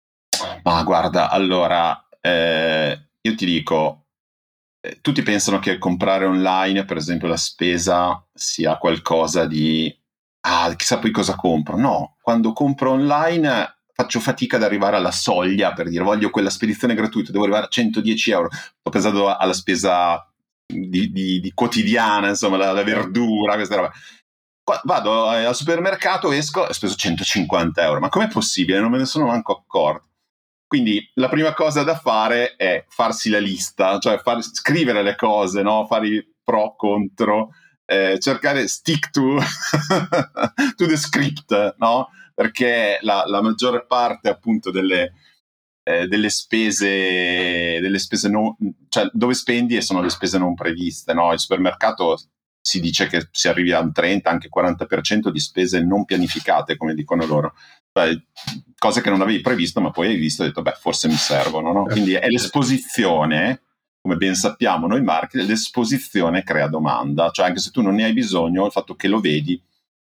Ma 0.65 0.83
guarda, 0.83 1.31
allora, 1.31 2.09
eh, 2.21 3.11
io 3.21 3.35
ti 3.37 3.47
dico, 3.47 4.07
eh, 4.81 4.99
tutti 5.01 5.23
pensano 5.23 5.61
che 5.61 5.79
comprare 5.79 6.25
online, 6.25 6.85
per 6.85 6.97
esempio 6.97 7.29
la 7.29 7.37
spesa, 7.37 8.27
sia 8.35 8.77
qualcosa 8.77 9.47
di, 9.47 9.97
ah, 10.41 10.75
chissà 10.75 10.99
poi 10.99 11.13
cosa 11.13 11.37
compro. 11.37 11.77
No, 11.77 12.17
quando 12.21 12.53
compro 12.53 12.91
online 12.91 13.83
faccio 13.93 14.19
fatica 14.19 14.57
ad 14.57 14.65
arrivare 14.65 14.97
alla 14.97 15.13
soglia 15.13 15.73
per 15.75 15.89
dire 15.89 16.03
voglio 16.03 16.31
quella 16.31 16.51
spedizione 16.51 16.97
gratuita, 16.97 17.31
devo 17.31 17.45
arrivare 17.45 17.67
a 17.67 17.69
110 17.69 18.31
euro. 18.33 18.49
Ho 18.83 18.91
pensato 18.91 19.33
alla 19.33 19.53
spesa 19.53 20.29
di, 20.67 21.13
di, 21.13 21.39
di 21.39 21.53
quotidiana, 21.55 22.31
insomma, 22.31 22.57
la, 22.57 22.73
la 22.73 22.83
verdura, 22.83 23.55
questa 23.55 23.77
roba 23.77 23.93
vado 24.85 25.33
eh, 25.33 25.45
al 25.45 25.55
supermercato, 25.55 26.33
esco 26.33 26.65
e 26.65 26.69
ho 26.71 26.73
speso 26.73 26.95
150 26.95 27.83
euro. 27.83 28.01
Ma 28.01 28.09
com'è 28.09 28.29
possibile? 28.29 28.81
Non 28.81 28.91
me 28.91 28.99
ne 28.99 29.05
sono 29.05 29.27
manco 29.27 29.53
accorto. 29.53 30.09
Quindi 30.67 31.09
la 31.15 31.29
prima 31.29 31.53
cosa 31.53 31.83
da 31.83 31.95
fare 31.95 32.57
è 32.57 32.85
farsi 32.89 33.31
la 33.31 33.39
lista, 33.39 33.99
cioè 33.99 34.19
far, 34.19 34.43
scrivere 34.43 35.03
le 35.03 35.15
cose, 35.15 35.63
no? 35.63 35.87
fare 35.87 36.09
i 36.09 36.27
pro, 36.43 36.75
contro, 36.77 37.51
eh, 37.85 38.19
cercare 38.19 38.67
stick 38.67 39.11
to, 39.11 39.39
to 40.77 40.87
the 40.87 40.97
script, 40.97 41.77
no? 41.79 42.09
perché 42.35 42.99
la, 43.03 43.25
la 43.27 43.41
maggiore 43.41 43.87
parte 43.87 44.29
appunto 44.29 44.73
delle, 44.73 45.13
eh, 45.85 46.09
delle 46.09 46.31
spese, 46.31 47.79
delle 47.81 47.99
spese 47.99 48.29
non, 48.29 48.57
cioè 48.89 49.09
dove 49.13 49.35
spendi 49.35 49.77
e 49.77 49.81
sono 49.81 50.01
le 50.01 50.11
spese 50.11 50.39
non 50.39 50.55
previste. 50.55 51.15
No? 51.15 51.33
Il 51.33 51.39
supermercato 51.39 52.19
si 52.67 52.81
dice 52.81 53.09
che 53.09 53.29
si 53.31 53.47
arrivi 53.47 53.73
a 53.73 53.81
un 53.81 53.93
30, 53.93 54.31
anche 54.31 54.49
40% 54.49 55.29
di 55.29 55.39
spese 55.39 55.85
non 55.85 56.07
pianificate, 56.07 56.79
come 56.79 56.95
dicono 56.95 57.27
loro. 57.27 57.55
Cioè, 57.93 58.19
cose 58.79 59.03
che 59.03 59.11
non 59.11 59.21
avevi 59.21 59.43
previsto, 59.43 59.83
ma 59.83 59.91
poi 59.91 60.09
hai 60.09 60.17
visto 60.17 60.41
e 60.41 60.47
hai 60.47 60.51
detto, 60.51 60.63
beh, 60.63 60.79
forse 60.81 61.07
mi 61.07 61.15
servono. 61.15 61.73
No? 61.73 61.85
Quindi 61.85 62.15
è 62.15 62.27
l'esposizione, 62.31 63.61
come 64.01 64.17
ben 64.17 64.35
sappiamo 64.35 64.87
noi 64.87 65.03
marketing, 65.03 65.47
l'esposizione 65.47 66.43
crea 66.43 66.67
domanda. 66.67 67.29
Cioè, 67.31 67.49
anche 67.49 67.61
se 67.61 67.71
tu 67.71 67.83
non 67.83 67.97
ne 67.97 68.05
hai 68.05 68.15
bisogno, 68.15 68.65
il 68.65 68.73
fatto 68.73 68.95
che 68.95 69.09
lo 69.09 69.21
vedi 69.21 69.61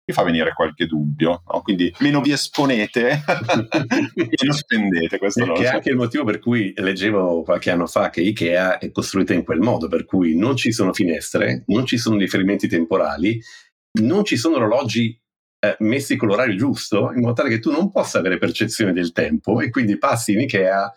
mi 0.08 0.14
fa 0.14 0.22
venire 0.22 0.52
qualche 0.52 0.86
dubbio. 0.86 1.42
No? 1.50 1.62
Quindi 1.62 1.92
meno 1.98 2.20
vi 2.20 2.30
esponete, 2.30 3.22
meno 4.14 4.52
spendete. 4.52 5.18
Questo 5.18 5.52
che 5.52 5.64
è 5.64 5.66
anche 5.66 5.90
il 5.90 5.96
motivo 5.96 6.24
per 6.24 6.38
cui 6.38 6.72
leggevo 6.76 7.42
qualche 7.42 7.70
anno 7.70 7.86
fa 7.86 8.10
che 8.10 8.20
Ikea 8.20 8.78
è 8.78 8.90
costruita 8.92 9.34
in 9.34 9.44
quel 9.44 9.58
modo, 9.58 9.88
per 9.88 10.04
cui 10.04 10.36
non 10.36 10.56
ci 10.56 10.70
sono 10.70 10.92
finestre, 10.92 11.64
non 11.66 11.84
ci 11.86 11.98
sono 11.98 12.16
riferimenti 12.16 12.68
temporali, 12.68 13.40
non 14.00 14.24
ci 14.24 14.36
sono 14.36 14.56
orologi 14.56 15.20
eh, 15.58 15.76
messi 15.80 16.16
con 16.16 16.28
l'orario 16.28 16.54
giusto, 16.54 17.10
in 17.12 17.22
modo 17.22 17.32
tale 17.32 17.48
che 17.48 17.58
tu 17.58 17.72
non 17.72 17.90
possa 17.90 18.18
avere 18.18 18.38
percezione 18.38 18.92
del 18.92 19.10
tempo 19.10 19.60
e 19.60 19.70
quindi 19.70 19.98
passi 19.98 20.32
in 20.32 20.40
Ikea 20.40 20.92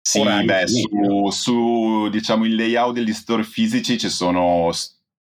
sì, 0.00 0.22
beh, 0.22 0.66
su, 0.66 1.28
su, 1.28 2.08
diciamo 2.08 2.46
il 2.46 2.54
layout 2.54 2.94
degli 2.94 3.12
store 3.12 3.44
fisici 3.44 3.98
ci 3.98 4.08
sono 4.08 4.70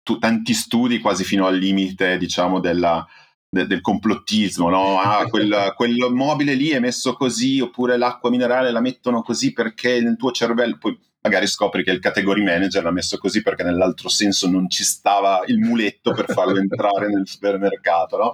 tu, 0.04 0.18
tanti 0.18 0.54
studi 0.54 1.00
quasi 1.00 1.24
fino 1.24 1.46
al 1.46 1.56
limite, 1.56 2.16
diciamo, 2.18 2.60
della, 2.60 3.04
de, 3.48 3.66
del 3.66 3.80
complottismo, 3.80 4.68
no? 4.68 5.00
Ah, 5.00 5.24
quel, 5.30 5.72
quel, 5.74 5.96
mobile 6.12 6.54
lì 6.54 6.68
è 6.68 6.78
messo 6.78 7.14
così, 7.14 7.58
oppure 7.58 7.96
l'acqua 7.96 8.30
minerale 8.30 8.70
la 8.70 8.80
mettono 8.80 9.22
così 9.22 9.52
perché 9.52 10.00
nel 10.00 10.16
tuo 10.16 10.30
cervello, 10.30 10.76
poi 10.78 10.96
magari 11.22 11.46
scopri 11.46 11.82
che 11.82 11.90
il 11.90 12.00
category 12.00 12.42
manager 12.42 12.82
l'ha 12.82 12.90
messo 12.90 13.16
così 13.16 13.40
perché 13.40 13.62
nell'altro 13.62 14.10
senso 14.10 14.46
non 14.46 14.68
ci 14.68 14.84
stava 14.84 15.42
il 15.46 15.58
muletto 15.58 16.12
per 16.12 16.26
farlo 16.30 16.58
entrare 16.60 17.08
nel 17.08 17.26
supermercato, 17.26 18.16
no? 18.18 18.32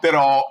Però 0.00 0.48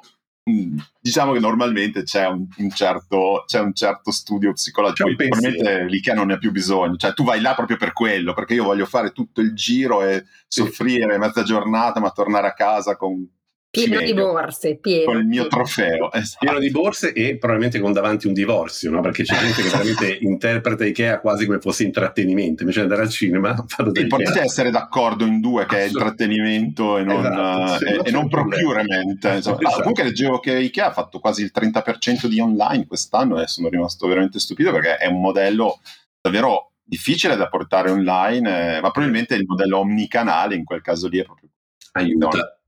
diciamo 1.00 1.34
che 1.34 1.40
normalmente 1.40 2.04
c'è 2.04 2.28
un, 2.28 2.48
un, 2.58 2.70
certo, 2.72 3.44
c'è 3.46 3.60
un 3.60 3.74
certo, 3.74 4.12
studio 4.12 4.54
psicologico. 4.54 5.10
Probabilmente 5.16 5.86
l'IKEA 5.86 6.14
non 6.14 6.28
ne 6.28 6.34
ha 6.34 6.38
più 6.38 6.52
bisogno, 6.52 6.96
cioè 6.96 7.14
tu 7.14 7.24
vai 7.24 7.42
là 7.42 7.54
proprio 7.54 7.78
per 7.78 7.94
quello, 7.94 8.34
perché 8.34 8.54
io 8.54 8.64
voglio 8.64 8.86
fare 8.86 9.12
tutto 9.12 9.42
il 9.42 9.54
giro 9.54 10.04
e 10.04 10.26
soffrire 10.48 11.18
mezza 11.18 11.44
giornata, 11.44 12.00
ma 12.00 12.12
tornare 12.12 12.48
a 12.48 12.54
casa 12.54 12.96
con 12.96 13.28
Pieno 13.72 14.02
di 14.02 14.14
borse, 14.14 14.76
pieno. 14.76 15.06
Con 15.06 15.18
il 15.22 15.28
mio 15.28 15.48
trofeo. 15.48 16.12
Esatto. 16.12 16.46
Pieno 16.46 16.60
di 16.60 16.70
borse 16.72 17.14
e 17.14 17.38
probabilmente 17.38 17.80
con 17.80 17.94
davanti 17.94 18.28
un 18.28 18.34
divorzio, 18.34 18.92
no? 18.92 19.00
perché 19.00 19.24
c'è 19.24 19.38
gente 19.38 19.62
che 19.62 19.70
veramente 19.72 20.18
interpreta 20.20 20.84
Ikea 20.84 21.22
quasi 21.22 21.46
come 21.46 21.62
fosse 21.62 21.86
intrattenimento, 21.86 22.64
invece 22.64 22.80
di 22.80 22.86
andare 22.88 23.04
al 23.04 23.10
cinema 23.10 23.54
da 23.78 23.92
L'importante 23.94 24.42
è 24.42 24.44
essere 24.44 24.72
d'accordo 24.72 25.26
in 25.26 25.40
due, 25.40 25.66
che 25.66 25.78
è 25.78 25.88
intrattenimento 25.88 26.98
e 26.98 27.04
non, 27.04 27.26
esatto, 27.26 27.86
eh, 27.86 28.02
e 28.04 28.12
non 28.12 28.28
procurement. 28.28 29.24
Esatto. 29.24 29.66
Ah, 29.66 29.76
comunque 29.78 30.04
leggevo 30.04 30.42
che 30.42 30.52
Ikea 30.52 30.88
ha 30.88 30.92
fatto 30.92 31.20
quasi 31.20 31.42
il 31.42 31.52
30% 31.56 32.26
di 32.26 32.42
online 32.42 32.86
quest'anno 32.86 33.42
e 33.42 33.48
sono 33.48 33.70
rimasto 33.70 34.06
veramente 34.06 34.40
stupito 34.40 34.74
perché 34.74 34.98
è 34.98 35.08
un 35.08 35.22
modello 35.22 35.80
davvero 36.20 36.74
difficile 36.84 37.38
da 37.38 37.48
portare 37.48 37.90
online, 37.90 38.76
eh, 38.76 38.82
ma 38.82 38.92
probabilmente 38.92 39.36
il 39.36 39.46
modello 39.46 39.78
omnicanale 39.78 40.56
in 40.56 40.66
quel 40.66 40.82
caso 40.82 41.08
lì 41.08 41.20
è 41.20 41.24
proprio... 41.24 41.48
Aiuta 41.94 42.61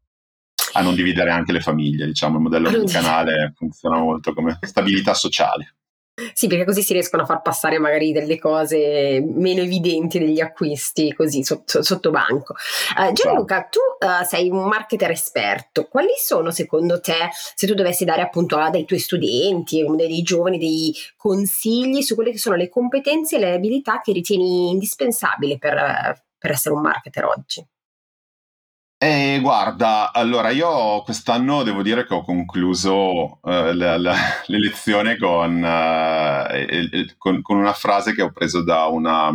a 0.73 0.81
non 0.81 0.95
dividere 0.95 1.31
anche 1.31 1.51
le 1.51 1.61
famiglie, 1.61 2.05
diciamo, 2.05 2.35
il 2.35 2.43
modello 2.43 2.69
del 2.69 2.89
canale 2.89 3.53
funziona 3.55 3.97
molto 3.97 4.33
come 4.33 4.59
stabilità 4.61 5.13
sociale. 5.13 5.75
Sì, 6.33 6.45
perché 6.45 6.63
così 6.63 6.83
si 6.83 6.93
riescono 6.93 7.23
a 7.23 7.25
far 7.25 7.41
passare 7.41 7.79
magari 7.79 8.11
delle 8.11 8.37
cose 8.37 9.19
meno 9.19 9.61
evidenti 9.61 10.19
degli 10.19 10.39
acquisti 10.39 11.11
così 11.11 11.43
sotto, 11.43 11.81
sotto 11.81 12.11
banco. 12.11 12.53
Uh, 12.95 13.11
Gianluca, 13.13 13.63
tu 13.63 13.79
uh, 13.79 14.23
sei 14.23 14.47
un 14.51 14.67
marketer 14.67 15.09
esperto. 15.09 15.87
Quali 15.87 16.13
sono 16.15 16.51
secondo 16.51 16.99
te, 16.99 17.29
se 17.55 17.65
tu 17.65 17.73
dovessi 17.73 18.05
dare 18.05 18.21
appunto 18.21 18.57
a 18.57 18.69
dei 18.69 18.85
tuoi 18.85 18.99
studenti, 18.99 19.83
dei 19.95 20.21
giovani, 20.21 20.59
dei 20.59 20.93
consigli 21.17 22.03
su 22.03 22.13
quelle 22.13 22.31
che 22.31 22.37
sono 22.37 22.57
le 22.57 22.69
competenze 22.69 23.37
e 23.37 23.39
le 23.39 23.53
abilità 23.53 23.99
che 23.99 24.11
ritieni 24.11 24.69
indispensabili 24.69 25.57
per, 25.57 26.23
per 26.37 26.51
essere 26.51 26.75
un 26.75 26.81
marketer 26.81 27.25
oggi? 27.25 27.65
Eh, 29.05 29.39
guarda, 29.41 30.13
allora 30.13 30.49
io 30.51 31.01
quest'anno 31.01 31.63
devo 31.63 31.81
dire 31.81 32.07
che 32.07 32.13
ho 32.13 32.23
concluso 32.23 33.41
eh, 33.43 33.73
la, 33.73 33.97
la, 33.97 34.15
l'elezione 34.47 35.17
con, 35.17 35.61
eh, 35.61 37.13
con, 37.17 37.41
con, 37.41 37.57
una 37.57 37.73
frase 37.73 38.13
che 38.13 38.21
ho 38.21 38.31
preso 38.31 38.63
da 38.63 38.85
una, 38.85 39.29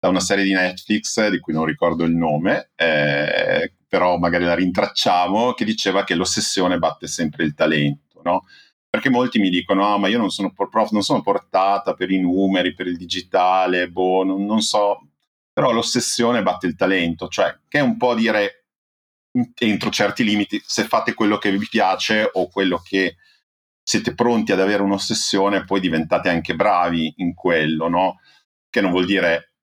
da 0.00 0.08
una, 0.08 0.18
serie 0.18 0.42
di 0.42 0.52
Netflix 0.52 1.28
di 1.28 1.38
cui 1.38 1.52
non 1.52 1.64
ricordo 1.64 2.02
il 2.02 2.12
nome, 2.12 2.70
eh, 2.74 3.72
però 3.86 4.18
magari 4.18 4.42
la 4.42 4.56
rintracciamo, 4.56 5.52
che 5.52 5.64
diceva 5.64 6.02
che 6.02 6.16
l'ossessione 6.16 6.78
batte 6.78 7.06
sempre 7.06 7.44
il 7.44 7.54
talento, 7.54 8.20
no? 8.24 8.46
Perché 8.90 9.10
molti 9.10 9.38
mi 9.38 9.48
dicono, 9.48 9.94
ah, 9.94 9.96
ma 9.96 10.08
io 10.08 10.18
non 10.18 10.30
sono, 10.30 10.52
prof, 10.52 10.90
non 10.90 11.02
sono 11.02 11.22
portata 11.22 11.94
per 11.94 12.10
i 12.10 12.18
numeri, 12.18 12.74
per 12.74 12.88
il 12.88 12.96
digitale, 12.96 13.88
boh, 13.88 14.24
non, 14.24 14.44
non 14.44 14.60
so, 14.60 15.06
però 15.52 15.70
l'ossessione 15.70 16.42
batte 16.42 16.66
il 16.66 16.74
talento, 16.74 17.28
cioè 17.28 17.56
che 17.68 17.78
è 17.78 17.82
un 17.82 17.96
po' 17.96 18.16
dire 18.16 18.61
entro 19.58 19.90
certi 19.90 20.24
limiti, 20.24 20.62
se 20.64 20.84
fate 20.84 21.14
quello 21.14 21.38
che 21.38 21.50
vi 21.50 21.66
piace 21.68 22.28
o 22.32 22.48
quello 22.48 22.78
che 22.78 23.16
siete 23.82 24.14
pronti 24.14 24.52
ad 24.52 24.60
avere 24.60 24.82
un'ossessione, 24.82 25.64
poi 25.64 25.80
diventate 25.80 26.28
anche 26.28 26.54
bravi 26.54 27.14
in 27.16 27.34
quello, 27.34 27.88
no? 27.88 28.20
Che 28.70 28.80
non 28.80 28.90
vuol 28.90 29.06
dire 29.06 29.54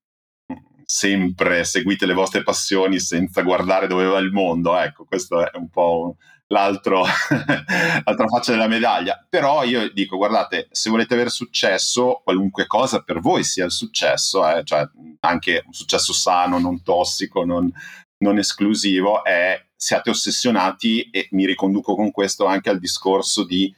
mm, 0.52 0.82
sempre 0.86 1.64
seguite 1.64 2.06
le 2.06 2.14
vostre 2.14 2.44
passioni 2.44 3.00
senza 3.00 3.42
guardare 3.44 3.88
dove 3.88 4.06
va 4.06 4.20
il 4.20 4.32
mondo, 4.32 4.78
ecco, 4.78 5.06
questo 5.06 5.50
è 5.50 5.56
un 5.58 5.70
po' 5.70 6.18
l'altra 6.52 7.04
faccia 8.28 8.52
della 8.52 8.68
medaglia. 8.68 9.26
Però 9.30 9.64
io 9.64 9.92
dico, 9.94 10.18
guardate, 10.18 10.68
se 10.72 10.90
volete 10.90 11.14
avere 11.14 11.30
successo, 11.30 12.22
qualunque 12.24 12.66
cosa 12.68 13.02
per 13.02 13.20
voi 13.20 13.44
sia 13.44 13.66
il 13.66 13.72
successo, 13.72 14.48
eh, 14.50 14.64
cioè 14.64 14.88
anche 15.22 15.64
un 15.66 15.74
successo 15.74 16.12
sano, 16.12 16.60
non 16.60 16.82
tossico, 16.82 17.46
non, 17.46 17.72
non 18.20 18.38
esclusivo 18.38 19.24
è 19.24 19.64
siate 19.76 20.10
ossessionati 20.10 21.10
e 21.10 21.28
mi 21.32 21.46
riconduco 21.46 21.96
con 21.96 22.12
questo 22.12 22.46
anche 22.46 22.70
al 22.70 22.80
discorso 22.80 23.46
di, 23.46 23.74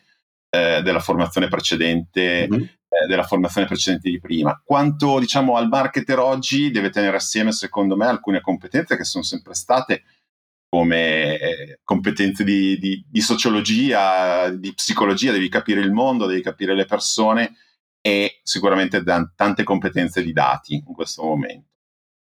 eh, 0.50 0.82
della 0.82 1.00
formazione 1.00 1.48
precedente 1.48 2.48
mm-hmm. 2.50 2.62
eh, 2.62 3.08
della 3.08 3.24
formazione 3.24 3.68
precedente 3.68 4.10
di 4.10 4.20
prima 4.20 4.60
quanto 4.64 5.20
diciamo 5.20 5.58
al 5.58 5.68
marketer 5.68 6.20
oggi 6.20 6.72
deve 6.72 6.90
tenere 6.90 7.18
assieme 7.18 7.52
secondo 7.52 7.96
me 7.96 8.08
alcune 8.08 8.42
competenze 8.42 8.98
che 8.98 9.04
sono 9.04 9.24
sempre 9.24 9.54
state 9.54 10.04
come 10.68 11.38
eh, 11.38 11.80
competenze 11.84 12.44
di, 12.44 12.80
di, 12.80 13.06
di 13.08 13.22
sociologia 13.22 14.50
di 14.50 14.74
psicologia 14.74 15.32
devi 15.32 15.50
capire 15.50 15.82
il 15.82 15.92
mondo 15.92 16.26
devi 16.26 16.42
capire 16.42 16.74
le 16.74 16.86
persone 16.86 17.58
e 18.02 18.40
sicuramente 18.42 19.04
tante 19.04 19.64
competenze 19.64 20.24
di 20.24 20.34
dati 20.34 20.74
in 20.74 20.94
questo 20.96 21.22
momento 21.22 21.70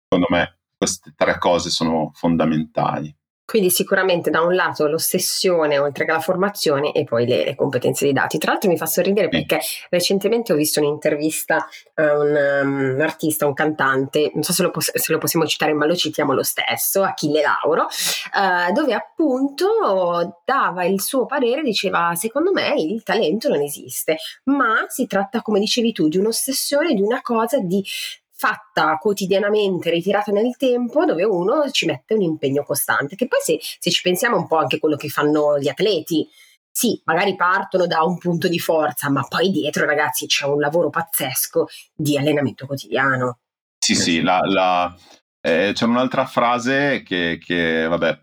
secondo 0.07 0.27
me 0.29 0.59
queste 0.83 1.12
tre 1.16 1.38
cose 1.38 1.71
sono 1.71 2.11
fondamentali. 2.12 3.14
Quindi 3.45 3.71
sicuramente 3.71 4.31
da 4.31 4.40
un 4.40 4.55
lato 4.55 4.87
l'ossessione 4.87 5.79
oltre 5.79 6.07
che 6.07 6.12
la 6.12 6.21
formazione 6.21 6.92
e 6.92 7.05
poi 7.05 7.27
le, 7.27 7.45
le 7.45 7.55
competenze 7.55 8.05
dei 8.05 8.14
dati. 8.14 8.38
Tra 8.38 8.53
l'altro 8.53 8.71
mi 8.71 8.79
fa 8.79 8.87
sorridere 8.87 9.29
perché 9.29 9.61
recentemente 9.90 10.53
ho 10.53 10.57
visto 10.57 10.81
un'intervista 10.81 11.68
a 11.95 12.18
un, 12.18 12.95
um, 12.97 13.01
artista, 13.01 13.47
un 13.47 13.53
cantante, 13.53 14.31
non 14.33 14.42
so 14.42 14.53
se 14.53 14.62
lo, 14.62 14.71
poss- 14.71 14.97
se 14.97 15.12
lo, 15.12 15.18
possiamo 15.18 15.47
citare 15.47 15.75
ma 15.75 15.87
lo 15.87 15.95
citiamo 15.95 16.33
lo 16.33 16.42
stesso, 16.42 17.03
Achille 17.03 17.42
Lauro, 17.42 17.83
uh, 17.83 18.73
dove 18.73 18.95
appunto 18.95 20.40
dava 20.47 20.85
il 20.85 21.01
suo 21.03 21.27
parere, 21.27 21.62
diceva 21.62 22.14
secondo 22.14 22.53
me 22.53 22.73
il 22.77 23.03
talento 23.03 23.49
non 23.51 23.61
esiste, 23.61 24.16
ma 24.45 24.87
si 24.88 25.07
tratta 25.07 25.42
come 25.42 25.61
dicevi 25.61 25.92
tu 25.92 26.09
di 26.09 26.16
un'ossessione, 26.16 26.95
di 26.95 27.03
una 27.03 27.21
cosa 27.21 27.59
di 27.59 27.85
fatta 28.43 28.97
quotidianamente, 28.97 29.89
ritirata 29.89 30.33
nel 30.33 30.57
tempo, 30.57 31.05
dove 31.05 31.23
uno 31.23 31.71
ci 31.71 31.87
mette 31.87 32.15
un 32.15 32.23
impegno 32.23 32.65
costante. 32.65 33.15
Che 33.15 33.29
poi 33.29 33.39
se, 33.41 33.59
se 33.61 33.89
ci 33.89 34.03
pensiamo 34.03 34.37
un 34.37 34.49
po' 34.49 34.57
anche 34.57 34.81
quello 34.81 34.97
che 34.97 35.09
fanno 35.09 35.61
gli 35.61 35.69
atleti, 35.69 36.29
sì, 36.69 37.01
magari 37.05 37.37
partono 37.37 37.87
da 37.87 38.03
un 38.03 38.19
punto 38.19 38.49
di 38.49 38.59
forza, 38.59 39.09
ma 39.11 39.25
poi 39.29 39.53
dietro, 39.53 39.87
ragazzi, 39.87 40.27
c'è 40.27 40.47
un 40.47 40.59
lavoro 40.59 40.91
pazzesco 40.91 41.69
di 41.95 42.19
allenamento 42.19 42.67
quotidiano. 42.67 43.39
Sì, 43.79 43.95
sì, 43.95 44.23
la, 44.23 44.41
la, 44.43 44.93
eh, 45.41 45.71
c'è 45.73 45.85
un'altra 45.85 46.27
frase 46.27 47.05
che, 47.05 47.39
che, 47.41 47.87
vabbè, 47.87 48.19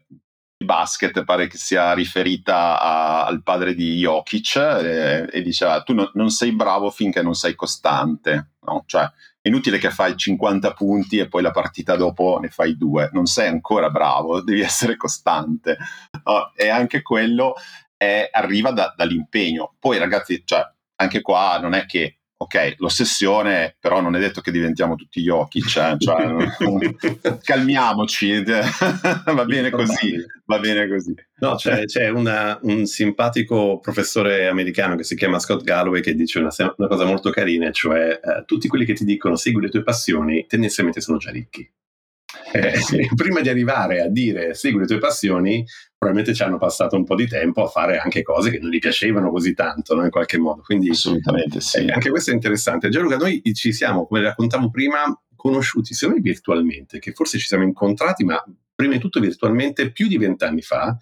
basket 0.66 1.24
pare 1.24 1.48
che 1.48 1.58
sia 1.58 1.94
riferita 1.94 2.78
a, 2.82 3.26
al 3.26 3.42
padre 3.42 3.74
di 3.74 3.96
Jokic 4.00 4.56
eh, 4.58 5.30
e 5.32 5.42
diceva 5.42 5.82
tu 5.84 5.94
no, 5.94 6.12
non 6.16 6.30
sei 6.30 6.52
bravo 6.54 6.90
finché 6.90 7.22
non 7.22 7.36
sei 7.36 7.56
costante, 7.56 8.56
no? 8.66 8.84
Cioè, 8.86 9.10
è 9.42 9.48
inutile 9.48 9.78
che 9.78 9.90
fai 9.90 10.18
50 10.18 10.74
punti 10.74 11.18
e 11.18 11.28
poi 11.28 11.42
la 11.42 11.52
partita 11.52 11.96
dopo 11.96 12.40
ne 12.42 12.50
fai 12.50 12.76
due, 12.76 13.10
non 13.14 13.26
sei 13.26 13.48
ancora 13.48 13.90
bravo, 13.90 14.42
devi 14.42 14.62
essere 14.62 14.98
costante. 14.98 15.78
Oh, 16.24 16.52
e 16.56 16.70
anche 16.70 17.02
quello 17.02 17.56
è, 17.96 18.30
arriva 18.32 18.72
da, 18.72 18.94
dall'impegno. 18.96 19.76
Poi 19.80 19.98
ragazzi, 19.98 20.42
cioè, 20.46 20.62
anche 20.96 21.22
qua 21.22 21.58
non 21.60 21.74
è 21.74 21.86
che 21.86 22.19
ok, 22.42 22.76
l'ossessione, 22.78 23.76
però 23.78 24.00
non 24.00 24.16
è 24.16 24.20
detto 24.20 24.40
che 24.40 24.52
diventiamo 24.52 24.96
tutti 24.96 25.22
gli 25.22 25.28
occhi, 25.28 25.62
cioè, 25.62 25.98
cioè 25.98 26.48
calmiamoci, 27.44 28.44
va 28.46 29.46
bene 29.46 29.70
così, 29.70 30.26
va 30.46 30.58
bene 30.58 30.88
così. 30.88 31.14
No, 31.40 31.56
c'è, 31.56 31.84
c'è 31.84 32.08
una, 32.08 32.58
un 32.62 32.86
simpatico 32.86 33.80
professore 33.80 34.48
americano 34.48 34.96
che 34.96 35.04
si 35.04 35.16
chiama 35.16 35.38
Scott 35.38 35.64
Galloway 35.64 36.00
che 36.02 36.16
dice 36.16 36.40
una, 36.40 36.50
una 36.78 36.88
cosa 36.88 37.04
molto 37.04 37.30
carina, 37.30 37.72
cioè 37.72 38.22
eh, 38.24 38.44
tutti 38.46 38.70
quelli 38.70 38.86
che 38.86 38.94
ti 38.94 39.04
dicono 39.04 39.36
segui 39.36 39.64
le 39.64 39.70
tue 39.70 39.84
passioni 39.84 40.46
tendenzialmente 40.48 41.02
sono 41.02 41.18
già 41.18 41.32
ricchi. 41.32 41.70
Eh, 42.52 42.74
prima 43.16 43.42
di 43.42 43.50
arrivare 43.50 44.02
a 44.02 44.08
dire 44.08 44.54
segui 44.54 44.82
le 44.82 44.88
tue 44.88 44.98
passioni, 44.98 45.66
probabilmente 45.98 46.36
ci 46.36 46.44
hanno 46.44 46.58
passato 46.58 46.96
un 46.96 47.04
po' 47.04 47.16
di 47.16 47.28
tempo 47.28 47.64
a 47.64 47.68
fare 47.68 47.98
anche 47.98 48.22
cose 48.22 48.52
che 48.52 48.60
non 48.60 48.70
gli 48.70 48.80
piacevano 48.80 49.30
così 49.30 49.54
tanto, 49.54 49.96
no? 49.96 50.04
in 50.04 50.10
qualche 50.10 50.38
modo. 50.38 50.62
Quindi, 50.62 50.90
Assolutamente 50.90 51.62
sì. 51.62 51.86
Eh, 51.86 51.92
anche 51.92 52.10
questo 52.10 52.32
è 52.32 52.34
interessante. 52.34 52.90
Gianluca, 52.90 53.18
noi 53.18 53.42
ci 53.54 53.74
siamo, 53.74 54.08
come 54.08 54.22
raccontavo 54.22 54.70
prima, 54.70 55.04
conosciuti, 55.36 55.94
se 55.94 56.08
non 56.08 56.20
virtualmente, 56.22 57.00
che 57.00 57.14
forse 57.14 57.38
ci 57.38 57.48
siamo 57.48 57.64
incontrati, 57.64 58.24
ma 58.24 58.44
prima 58.76 58.94
di 58.94 59.00
tutto 59.00 59.20
virtualmente 59.20 59.92
più 59.92 60.08
di 60.08 60.18
vent'anni 60.18 60.62
fa, 60.62 60.98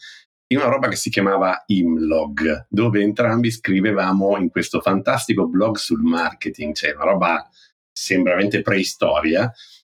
in 0.49 0.59
una 0.59 0.69
roba 0.69 0.87
che 0.87 0.95
si 0.95 1.09
chiamava 1.09 1.63
Imlog, 1.67 2.67
dove 2.69 3.01
entrambi 3.01 3.51
scrivevamo 3.51 4.37
in 4.37 4.49
questo 4.49 4.79
fantastico 4.79 5.47
blog 5.47 5.75
sul 5.75 6.01
marketing, 6.01 6.73
cioè 6.73 6.93
una 6.93 7.03
roba 7.03 7.49
sembra 7.91 8.31
veramente 8.31 8.61
preistoria, 8.61 9.51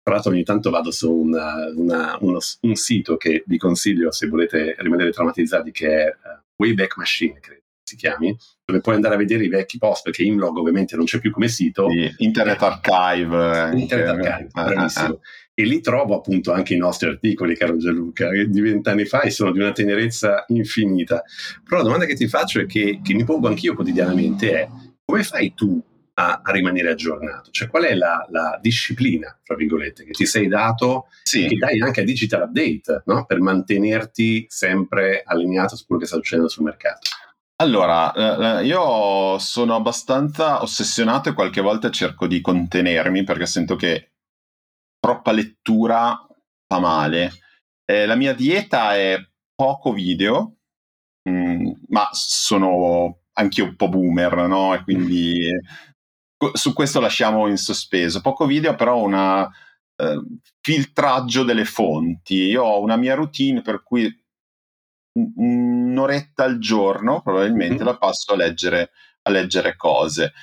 tra 0.10 0.17
l'altro 0.17 0.32
ogni 0.32 0.43
tanto 0.43 0.72
vado 0.72 0.89
su 0.89 1.13
una, 1.13 1.72
una, 1.76 2.17
uno, 2.22 2.39
un 2.62 2.76
sito 2.76 3.15
che 3.15 3.43
vi 3.45 3.58
consiglio 3.58 4.12
se 4.12 4.28
volete 4.28 4.76
rimanere 4.80 5.12
traumatizzati 5.12 5.72
che 5.72 5.88
è 5.88 6.08
uh, 6.08 6.41
Wayback 6.58 6.98
Machine, 6.98 7.39
credo 7.39 7.58
si 7.89 7.95
chiami, 7.95 8.38
dove 8.65 8.82
puoi 8.82 8.93
andare 8.93 9.15
a 9.15 9.17
vedere 9.17 9.43
i 9.43 9.48
vecchi 9.48 9.80
post 9.80 10.04
perché 10.04 10.22
Imlog 10.22 10.58
ovviamente 10.58 10.95
non 10.95 11.06
c'è 11.06 11.19
più 11.19 11.32
come 11.32 11.48
sito. 11.48 11.89
Sì, 11.89 12.13
Internet 12.17 12.62
Archive. 12.62 13.72
Internet 13.74 14.08
Archive, 14.08 14.43
eh, 14.43 14.50
bravissimo. 14.52 15.13
Eh, 15.15 15.63
e 15.63 15.65
lì 15.65 15.82
trovo 15.82 16.15
appunto 16.15 16.52
anche 16.52 16.76
i 16.76 16.78
nostri 16.78 17.10
articoli, 17.10 17.58
caro 17.58 17.78
Gianluca, 17.78 18.30
di 18.30 18.62
vent'anni 18.62 19.06
fa 19.06 19.22
e 19.22 19.32
sono 19.32 19.52
di 19.52 19.58
una 19.58 19.72
tenerezza 19.72 20.45
infinita. 20.50 21.24
Però 21.63 21.78
la 21.78 21.84
domanda 21.84 22.06
che 22.06 22.13
ti 22.13 22.28
faccio 22.28 22.60
e 22.60 22.67
che, 22.67 23.00
che 23.04 23.13
mi 23.15 23.24
pongo 23.24 23.48
anch'io 23.48 23.74
quotidianamente 23.74 24.52
è 24.52 24.69
come 25.04 25.24
fai 25.24 25.56
tu 25.56 25.84
a, 26.20 26.42
a 26.44 26.52
rimanere 26.52 26.92
aggiornato? 26.92 27.50
Cioè 27.52 27.70
qual 27.70 27.84
è 27.84 27.96
la, 27.96 28.26
la, 28.30 28.60
disciplina, 28.62 29.38
tra 29.44 29.56
virgolette, 29.56 30.04
che 30.04 30.12
ti 30.12 30.26
sei 30.26 30.48
dato 30.48 31.08
sì. 31.24 31.48
che 31.48 31.56
dai 31.56 31.80
anche 31.80 32.02
a 32.02 32.04
Digital 32.04 32.44
Update 32.44 33.04
no? 33.06 33.26
per 33.26 33.40
mantenerti 33.40 34.46
sempre 34.50 35.24
allineato 35.26 35.76
su 35.76 35.86
quello 35.86 36.02
che 36.02 36.08
sta 36.08 36.18
succedendo 36.18 36.50
sul 36.50 36.66
mercato? 36.66 37.08
Allora, 37.62 38.14
eh, 38.14 38.62
eh, 38.62 38.66
io 38.66 39.38
sono 39.38 39.76
abbastanza 39.76 40.62
ossessionato 40.62 41.30
e 41.30 41.34
qualche 41.34 41.62
volta 41.62 41.90
cerco 41.90 42.26
di 42.26 42.40
contenermi 42.42 43.24
perché 43.24 43.46
sento 43.46 43.76
che 43.76 44.12
troppa 45.00 45.32
lettura 45.32 46.26
fa 46.68 46.80
male. 46.80 47.32
Eh, 47.86 48.06
la 48.06 48.16
mia 48.16 48.34
dieta 48.34 48.96
è 48.96 49.18
poco 49.56 49.92
video, 49.92 50.58
mh, 51.24 51.32
mm, 51.32 51.72
ma 51.88 52.08
sono 52.12 53.24
anche 53.34 53.62
un 53.62 53.76
po' 53.76 53.90
boomer, 53.90 54.48
no? 54.48 54.74
E 54.74 54.84
quindi 54.84 55.50
su 56.54 56.73
questo 56.73 56.99
lasciamo 56.99 57.47
in 57.47 57.58
sospeso. 57.58 58.21
Poco 58.21 58.45
video, 58.45 58.75
però 58.75 59.02
una 59.02 59.49
eh, 59.95 60.21
filtraggio 60.62 61.43
delle 61.43 61.65
fonti. 61.65 62.36
Io 62.36 62.63
ho 62.63 62.82
una 62.82 62.95
mia 62.95 63.15
routine 63.15 63.62
per 63.62 63.84
cui 63.84 64.10
un'oretta 65.12 66.43
al 66.43 66.60
giorno 66.60 67.21
probabilmente 67.21 67.84
mm. 67.84 67.86
la 67.86 67.97
passo 67.97 68.34
a 68.34 68.36
leggere, 68.36 68.91
a 69.23 69.32
leggere 69.32 69.75
cose 69.75 70.34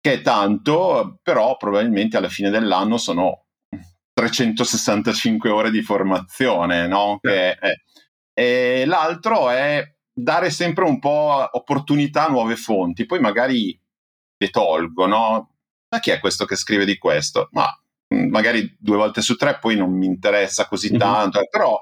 che 0.00 0.14
è 0.14 0.22
tanto, 0.22 1.18
però 1.22 1.56
probabilmente 1.56 2.16
alla 2.16 2.28
fine 2.28 2.50
dell'anno 2.50 2.96
sono 2.98 3.46
365 4.12 5.50
ore 5.50 5.70
di 5.70 5.82
formazione, 5.82 6.86
no? 6.86 7.18
Che 7.20 7.54
è, 7.54 7.72
e 8.32 8.84
l'altro 8.86 9.50
è 9.50 9.84
dare 10.12 10.50
sempre 10.50 10.84
un 10.84 10.98
po' 10.98 11.48
opportunità 11.52 12.26
a 12.26 12.30
nuove 12.30 12.56
fonti, 12.56 13.06
poi 13.06 13.20
magari 13.20 13.78
le 14.38 14.50
tolgo, 14.50 15.06
no? 15.06 15.50
Ma 15.90 16.00
chi 16.00 16.10
è 16.10 16.20
questo 16.20 16.44
che 16.44 16.56
scrive 16.56 16.84
di 16.84 16.98
questo? 16.98 17.48
Ma 17.52 17.66
mm, 18.14 18.28
magari 18.30 18.76
due 18.78 18.96
volte 18.96 19.20
su 19.20 19.36
tre 19.36 19.58
poi 19.58 19.76
non 19.76 19.92
mi 19.92 20.06
interessa 20.06 20.66
così 20.66 20.90
mm-hmm. 20.90 20.98
tanto, 20.98 21.40
però 21.50 21.80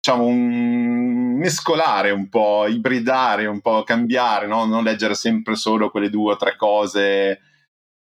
diciamo 0.00 0.24
un 0.24 1.36
mescolare 1.36 2.10
un 2.10 2.28
po', 2.28 2.66
ibridare 2.66 3.46
un 3.46 3.60
po', 3.60 3.82
cambiare, 3.82 4.46
no? 4.46 4.64
non 4.64 4.84
leggere 4.84 5.14
sempre 5.14 5.56
solo 5.56 5.90
quelle 5.90 6.10
due 6.10 6.32
o 6.32 6.36
tre 6.36 6.56
cose 6.56 7.40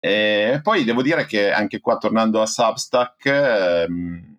e 0.03 0.59
poi 0.63 0.83
devo 0.83 1.03
dire 1.03 1.27
che 1.27 1.51
anche 1.51 1.79
qua, 1.79 1.97
tornando 1.97 2.41
a 2.41 2.47
Substack, 2.47 3.25
ehm, 3.27 4.37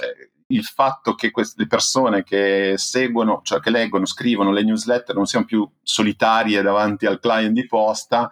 eh, 0.00 0.30
il 0.52 0.62
fatto 0.62 1.16
che 1.16 1.32
queste 1.32 1.66
persone 1.66 2.22
che 2.22 2.74
seguono, 2.76 3.40
cioè 3.42 3.58
che 3.58 3.70
leggono, 3.70 4.06
scrivono 4.06 4.52
le 4.52 4.62
newsletter 4.62 5.16
non 5.16 5.26
siano 5.26 5.46
più 5.46 5.68
solitarie 5.82 6.62
davanti 6.62 7.06
al 7.06 7.18
client 7.18 7.54
di 7.54 7.66
posta, 7.66 8.30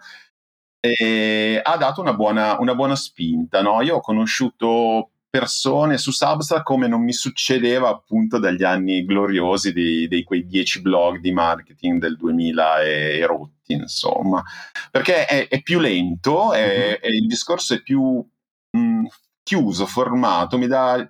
eh, 0.79 1.59
ha 1.61 1.77
dato 1.77 2.01
una 2.01 2.13
buona, 2.13 2.57
una 2.59 2.75
buona 2.75 2.95
spinta. 2.95 3.61
No? 3.61 3.81
Io 3.81 3.97
ho 3.97 4.01
conosciuto 4.01 5.11
persone 5.29 5.97
su 5.97 6.11
Substack 6.11 6.63
come 6.63 6.87
non 6.87 7.03
mi 7.03 7.13
succedeva 7.13 7.89
appunto 7.89 8.39
dagli 8.39 8.63
anni 8.63 9.05
gloriosi 9.05 9.71
di, 9.71 10.07
di 10.07 10.23
quei 10.23 10.47
dieci 10.47 10.81
blog 10.81 11.19
di 11.19 11.31
marketing 11.31 11.99
del 12.01 12.17
2000 12.17 12.81
e 12.81 13.25
rotti, 13.27 13.73
insomma, 13.73 14.43
perché 14.89 15.25
è, 15.25 15.47
è 15.47 15.61
più 15.61 15.79
lento, 15.79 16.51
è, 16.51 16.99
mm-hmm. 17.03 17.13
il 17.15 17.27
discorso 17.27 17.75
è 17.75 17.81
più 17.81 18.25
mh, 18.71 18.79
mm, 18.79 19.05
chiuso, 19.43 19.85
formato, 19.85 20.57
mi 20.57 20.67
dà 20.67 21.07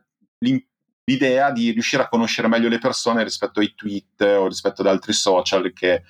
l'idea 1.05 1.51
di 1.51 1.71
riuscire 1.71 2.03
a 2.03 2.09
conoscere 2.09 2.47
meglio 2.47 2.69
le 2.69 2.77
persone 2.77 3.23
rispetto 3.23 3.61
ai 3.61 3.73
tweet 3.73 4.21
o 4.21 4.47
rispetto 4.47 4.81
ad 4.81 4.87
altri 4.87 5.13
social 5.13 5.71
che 5.73 6.03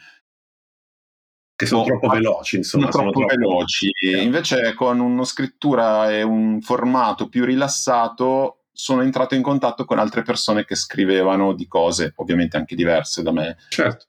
che 1.60 1.66
sono 1.66 1.82
no, 1.82 1.88
troppo 1.88 2.08
veloci, 2.08 2.56
insomma. 2.56 2.90
Sono 2.90 3.12
troppo, 3.12 3.26
troppo 3.26 3.36
veloci. 3.36 3.92
Yeah. 4.00 4.22
Invece 4.22 4.74
con 4.76 5.02
una 5.02 5.26
scrittura 5.26 6.10
e 6.10 6.22
un 6.22 6.62
formato 6.62 7.28
più 7.28 7.44
rilassato 7.44 8.62
sono 8.72 9.02
entrato 9.02 9.36
in 9.36 9.42
contatto 9.42 9.84
con 9.84 10.00
altre 10.00 10.22
persone 10.22 10.64
che 10.64 10.76
scrivevano 10.76 11.52
di 11.52 11.68
cose 11.68 12.14
ovviamente 12.16 12.56
anche 12.56 12.76
diverse 12.76 13.24
da 13.24 13.34
me. 13.34 13.58
Certo. 13.68 14.06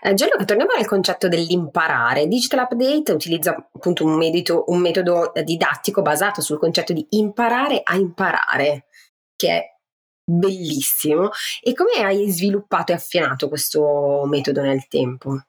Eh, 0.00 0.14
Gianluca, 0.14 0.44
torniamo 0.44 0.70
al 0.78 0.86
concetto 0.86 1.26
dell'imparare. 1.26 2.28
Digital 2.28 2.68
Update 2.70 3.10
utilizza 3.10 3.56
appunto 3.56 4.04
un, 4.04 4.16
medito, 4.16 4.62
un 4.68 4.78
metodo 4.78 5.32
didattico 5.42 6.02
basato 6.02 6.40
sul 6.40 6.60
concetto 6.60 6.92
di 6.92 7.04
imparare 7.10 7.80
a 7.82 7.96
imparare, 7.96 8.86
che 9.34 9.48
è 9.48 9.76
bellissimo. 10.24 11.30
E 11.60 11.74
come 11.74 12.06
hai 12.06 12.30
sviluppato 12.30 12.92
e 12.92 12.94
affinato 12.94 13.48
questo 13.48 14.22
metodo 14.26 14.62
nel 14.62 14.86
tempo? 14.86 15.42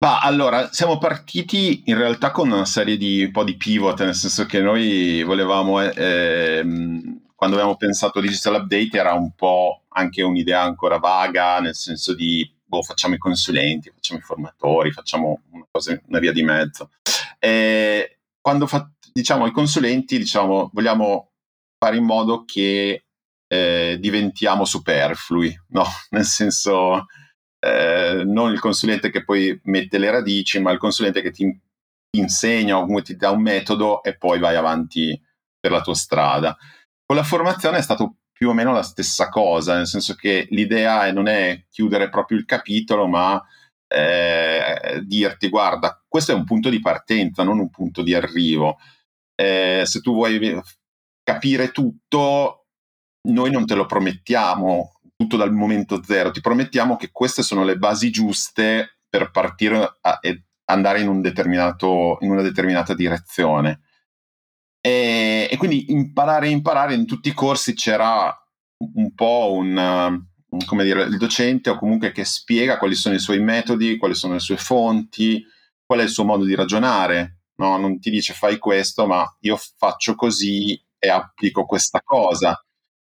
Ma 0.00 0.20
allora, 0.20 0.72
siamo 0.72 0.96
partiti 0.98 1.82
in 1.86 1.96
realtà 1.96 2.30
con 2.30 2.48
una 2.52 2.64
serie 2.64 2.96
di 2.96 3.24
un 3.24 3.32
po' 3.32 3.42
di 3.42 3.56
pivot, 3.56 4.00
nel 4.04 4.14
senso 4.14 4.46
che 4.46 4.60
noi 4.60 5.24
volevamo, 5.24 5.80
eh, 5.82 5.92
ehm, 6.60 7.22
quando 7.34 7.56
abbiamo 7.56 7.76
pensato 7.76 8.20
Digital 8.20 8.62
Update, 8.62 8.96
era 8.96 9.14
un 9.14 9.32
po' 9.34 9.86
anche 9.88 10.22
un'idea 10.22 10.62
ancora 10.62 10.98
vaga, 10.98 11.58
nel 11.58 11.74
senso 11.74 12.14
di, 12.14 12.48
boh, 12.64 12.82
facciamo 12.82 13.16
i 13.16 13.18
consulenti, 13.18 13.90
facciamo 13.92 14.20
i 14.20 14.22
formatori, 14.22 14.92
facciamo 14.92 15.42
una, 15.50 15.66
cosa, 15.68 16.00
una 16.06 16.20
via 16.20 16.32
di 16.32 16.44
mezzo. 16.44 16.90
E 17.40 18.18
quando 18.40 18.68
fa, 18.68 18.88
diciamo 19.12 19.46
i 19.46 19.52
consulenti, 19.52 20.16
diciamo, 20.16 20.70
vogliamo 20.72 21.32
fare 21.76 21.96
in 21.96 22.04
modo 22.04 22.44
che 22.44 23.04
eh, 23.48 23.96
diventiamo 23.98 24.64
superflui, 24.64 25.52
no? 25.70 25.84
Nel 26.10 26.24
senso 26.24 27.06
eh, 27.60 28.22
non 28.24 28.52
il 28.52 28.60
consulente 28.60 29.10
che 29.10 29.24
poi 29.24 29.58
mette 29.64 29.98
le 29.98 30.10
radici, 30.10 30.60
ma 30.60 30.70
il 30.70 30.78
consulente 30.78 31.22
che 31.22 31.30
ti 31.30 31.60
insegna 32.16 32.76
o 32.76 32.80
comunque 32.80 33.04
ti 33.04 33.16
dà 33.16 33.30
un 33.30 33.42
metodo 33.42 34.02
e 34.02 34.16
poi 34.16 34.38
vai 34.38 34.56
avanti 34.56 35.20
per 35.58 35.70
la 35.70 35.80
tua 35.80 35.94
strada. 35.94 36.56
Con 37.04 37.16
la 37.16 37.22
formazione 37.22 37.78
è 37.78 37.82
stato 37.82 38.16
più 38.32 38.50
o 38.50 38.52
meno 38.52 38.72
la 38.72 38.82
stessa 38.82 39.28
cosa, 39.28 39.74
nel 39.74 39.86
senso 39.86 40.14
che 40.14 40.46
l'idea 40.50 41.06
è, 41.06 41.12
non 41.12 41.26
è 41.26 41.64
chiudere 41.68 42.08
proprio 42.08 42.38
il 42.38 42.44
capitolo, 42.44 43.08
ma 43.08 43.42
eh, 43.88 45.00
dirti 45.04 45.48
guarda, 45.48 46.00
questo 46.06 46.32
è 46.32 46.34
un 46.34 46.44
punto 46.44 46.68
di 46.68 46.80
partenza, 46.80 47.42
non 47.42 47.58
un 47.58 47.70
punto 47.70 48.02
di 48.02 48.14
arrivo. 48.14 48.78
Eh, 49.34 49.82
se 49.84 50.00
tu 50.00 50.12
vuoi 50.12 50.60
capire 51.24 51.70
tutto, 51.72 52.66
noi 53.28 53.50
non 53.50 53.66
te 53.66 53.74
lo 53.74 53.86
promettiamo, 53.86 54.97
tutto 55.18 55.36
dal 55.36 55.52
momento 55.52 56.00
zero, 56.04 56.30
ti 56.30 56.40
promettiamo 56.40 56.96
che 56.96 57.10
queste 57.10 57.42
sono 57.42 57.64
le 57.64 57.76
basi 57.76 58.10
giuste 58.10 59.00
per 59.08 59.32
partire 59.32 59.98
a, 60.00 60.18
e 60.22 60.44
andare 60.66 61.00
in, 61.00 61.08
un 61.08 61.20
in 61.24 62.30
una 62.30 62.42
determinata 62.42 62.94
direzione. 62.94 63.80
E, 64.80 65.48
e, 65.50 65.56
quindi 65.56 65.90
imparare 65.90 66.48
imparare 66.48 66.94
in 66.94 67.04
tutti 67.04 67.30
i 67.30 67.34
corsi 67.34 67.74
c'era 67.74 68.32
un 68.94 69.12
po' 69.12 69.50
un, 69.54 70.24
come 70.64 70.84
dire, 70.84 71.02
il 71.02 71.16
docente 71.16 71.70
o 71.70 71.76
comunque 71.76 72.12
che 72.12 72.24
spiega 72.24 72.78
quali 72.78 72.94
sono 72.94 73.16
i 73.16 73.18
suoi 73.18 73.40
metodi, 73.40 73.96
quali 73.96 74.14
sono 74.14 74.34
le 74.34 74.40
sue 74.40 74.56
fonti, 74.56 75.44
qual 75.84 75.98
è 75.98 76.04
il 76.04 76.10
suo 76.10 76.24
modo 76.24 76.44
di 76.44 76.54
ragionare. 76.54 77.40
No? 77.56 77.76
Non 77.76 77.98
ti 77.98 78.10
dice 78.10 78.34
fai 78.34 78.58
questo, 78.58 79.04
ma 79.06 79.26
io 79.40 79.58
faccio 79.76 80.14
così 80.14 80.80
e 80.96 81.08
applico 81.08 81.66
questa 81.66 82.00
cosa. 82.04 82.56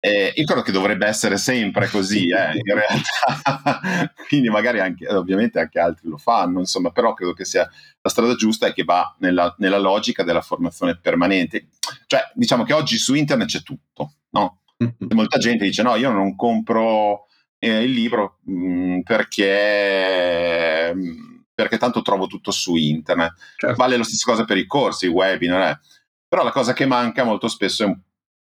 Eh, 0.06 0.34
io 0.36 0.44
credo 0.44 0.64
che 0.64 0.74
dovrebbe 0.74 1.08
essere 1.08 1.38
sempre 1.38 1.88
così, 1.88 2.28
eh, 2.28 2.52
in 2.62 2.76
realtà. 2.76 4.12
Quindi 4.28 4.50
magari 4.50 4.82
anche, 4.82 5.08
ovviamente 5.08 5.60
anche 5.60 5.80
altri 5.80 6.10
lo 6.10 6.18
fanno, 6.18 6.60
insomma, 6.60 6.92
però 6.92 7.14
credo 7.14 7.32
che 7.32 7.46
sia 7.46 7.66
la 8.02 8.10
strada 8.10 8.36
giusta 8.36 8.68
e 8.68 8.74
che 8.74 8.84
va 8.84 9.16
nella, 9.20 9.56
nella, 9.60 9.78
logica 9.78 10.24
della 10.24 10.42
formazione 10.42 11.00
permanente. 11.00 11.70
Cioè, 12.06 12.20
diciamo 12.34 12.66
che 12.66 12.74
oggi 12.74 12.98
su 12.98 13.14
internet 13.14 13.48
c'è 13.48 13.62
tutto, 13.64 14.16
no? 14.32 14.64
Mm-hmm. 14.84 15.14
Molta 15.14 15.38
gente 15.38 15.64
dice 15.64 15.84
no, 15.84 15.96
io 15.96 16.12
non 16.12 16.36
compro 16.36 17.28
eh, 17.58 17.84
il 17.84 17.92
libro 17.92 18.40
mh, 18.44 18.66
mm, 18.68 19.00
perché, 19.04 20.94
mm, 20.94 21.44
perché 21.54 21.78
tanto 21.78 22.02
trovo 22.02 22.28
tutto 22.28 22.52
su 22.52 22.76
internet. 22.76 23.36
Certo. 23.56 23.76
Vale 23.78 23.96
la 23.96 24.04
stessa 24.04 24.30
cosa 24.30 24.44
per 24.44 24.58
i 24.58 24.66
corsi, 24.66 25.06
i 25.06 25.10
webinar, 25.10 25.70
eh. 25.70 25.80
però 26.28 26.44
la 26.44 26.52
cosa 26.52 26.74
che 26.74 26.86
manca 26.86 27.24
molto 27.24 27.48
spesso 27.48 27.84
è 27.84 27.86
un 27.86 27.98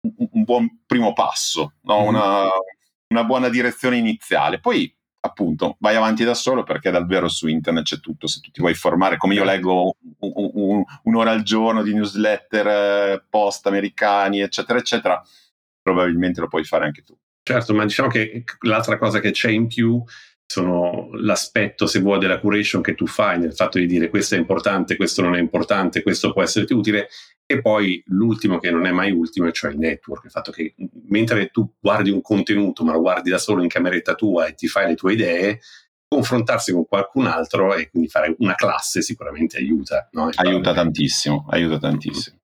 un 0.03 0.45
buon 0.45 0.81
primo 0.87 1.13
passo, 1.13 1.75
no? 1.83 2.03
mm. 2.03 2.07
una, 2.07 2.49
una, 3.09 3.25
buona 3.25 3.49
direzione 3.49 3.97
iniziale. 3.97 4.61
Poi, 4.61 4.95
appunto, 5.21 5.77
vai 5.81 5.97
avanti 5.97 6.25
da 6.25 6.35
solo 6.35 6.63
perché 6.63 6.91
davvero 6.91 7.29
su 7.29 7.49
internet 7.49 7.85
c'è 7.85 8.01
tutto. 8.01 8.27
Se 8.27 8.41
tu 8.41 8.51
ti 8.51 8.61
vuoi 8.61 8.75
formare, 8.75 9.17
come 9.17 9.35
io 9.35 9.45
leggo 9.45 9.97
un, 10.19 10.51
un, 10.55 10.85
un'ora 11.05 11.31
al 11.31 11.43
giorno 11.43 11.83
di 11.83 11.95
newsletter, 11.95 13.27
post 13.29 13.67
americani, 13.67 14.41
eccetera, 14.41 14.79
eccetera, 14.79 15.23
probabilmente 15.83 16.41
lo 16.41 16.49
puoi 16.49 16.65
fare 16.65 16.85
anche 16.85 17.03
tu. 17.03 17.17
Certo, 17.43 17.75
ma 17.75 17.85
diciamo 17.85 18.09
che 18.09 18.45
l'altra 18.61 18.99
cosa 18.99 19.19
che 19.19 19.31
c'è 19.33 19.51
in 19.51 19.67
più 19.67 20.03
sono 20.51 21.11
l'aspetto, 21.13 21.87
se 21.87 22.01
vuoi, 22.01 22.19
della 22.19 22.41
curation 22.41 22.83
che 22.83 22.97
tu 22.97 23.07
fai 23.07 23.39
nel 23.39 23.55
fatto 23.55 23.79
di 23.79 23.87
dire 23.87 24.09
questo 24.09 24.35
è 24.35 24.39
importante, 24.39 24.97
questo 24.97 25.23
non 25.23 25.37
è 25.37 25.39
importante, 25.39 26.03
questo 26.03 26.33
può 26.33 26.43
esserti 26.43 26.73
utile, 26.73 27.09
e 27.47 27.61
poi 27.61 28.03
l'ultimo 28.07 28.59
che 28.59 28.73
non 28.73 28.85
è 28.85 28.91
mai 28.91 29.13
ultimo, 29.13 29.49
cioè 29.53 29.71
il 29.71 29.79
network, 29.79 30.25
il 30.25 30.31
fatto 30.33 30.51
che 30.51 30.75
mentre 31.09 31.51
tu 31.51 31.73
guardi 31.79 32.11
un 32.11 32.21
contenuto, 32.21 32.83
ma 32.83 32.91
lo 32.91 33.01
guardi 33.01 33.31
da 33.31 33.39
solo 33.39 33.63
in 33.63 33.69
cameretta 33.69 34.17
tua 34.17 34.47
e 34.47 34.55
ti 34.55 34.67
fai 34.67 34.89
le 34.89 34.97
tue 34.97 35.13
idee, 35.13 35.61
confrontarsi 36.09 36.73
con 36.73 36.85
qualcun 36.85 37.27
altro 37.27 37.73
e 37.77 37.89
quindi 37.89 38.09
fare 38.09 38.35
una 38.39 38.57
classe 38.57 39.03
sicuramente 39.03 39.57
aiuta. 39.57 40.09
No? 40.11 40.31
Aiuta 40.35 40.75
tantissimo, 40.75 41.47
aiuta 41.49 41.79
tantissimo. 41.79 42.39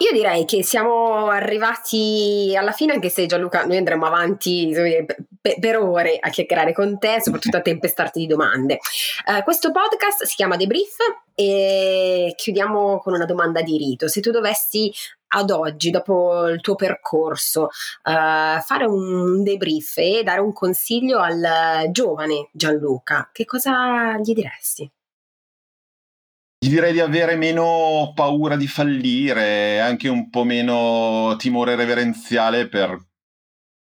Io 0.00 0.12
direi 0.12 0.46
che 0.46 0.64
siamo 0.64 1.26
arrivati 1.26 2.56
alla 2.56 2.72
fine, 2.72 2.94
anche 2.94 3.10
se 3.10 3.26
Gianluca, 3.26 3.66
noi 3.66 3.76
andremo 3.76 4.06
avanti 4.06 4.70
per, 4.72 5.58
per 5.58 5.76
ore 5.76 6.16
a 6.18 6.30
chiacchierare 6.30 6.72
con 6.72 6.98
te, 6.98 7.20
soprattutto 7.20 7.58
a 7.58 7.60
tempestarti 7.60 8.18
di 8.18 8.26
domande. 8.26 8.78
Uh, 9.26 9.42
questo 9.42 9.70
podcast 9.70 10.24
si 10.24 10.36
chiama 10.36 10.56
The 10.56 10.66
Brief 10.66 10.96
e 11.34 12.32
chiudiamo 12.34 12.98
con 13.00 13.12
una 13.12 13.26
domanda 13.26 13.60
di 13.60 13.76
rito. 13.76 14.08
Se 14.08 14.22
tu 14.22 14.30
dovessi 14.30 14.90
ad 15.32 15.50
oggi, 15.50 15.90
dopo 15.90 16.46
il 16.46 16.62
tuo 16.62 16.76
percorso, 16.76 17.64
uh, 17.64 18.60
fare 18.62 18.86
un 18.86 19.42
debrief 19.42 19.98
e 19.98 20.22
dare 20.24 20.40
un 20.40 20.54
consiglio 20.54 21.18
al 21.18 21.90
giovane 21.90 22.48
Gianluca, 22.52 23.28
che 23.30 23.44
cosa 23.44 24.16
gli 24.16 24.32
diresti? 24.32 24.90
Gli 26.62 26.68
direi 26.68 26.92
di 26.92 27.00
avere 27.00 27.36
meno 27.36 28.12
paura 28.14 28.54
di 28.54 28.66
fallire, 28.66 29.80
anche 29.80 30.08
un 30.08 30.28
po' 30.28 30.44
meno 30.44 31.34
timore 31.38 31.74
reverenziale 31.74 32.68
per, 32.68 33.02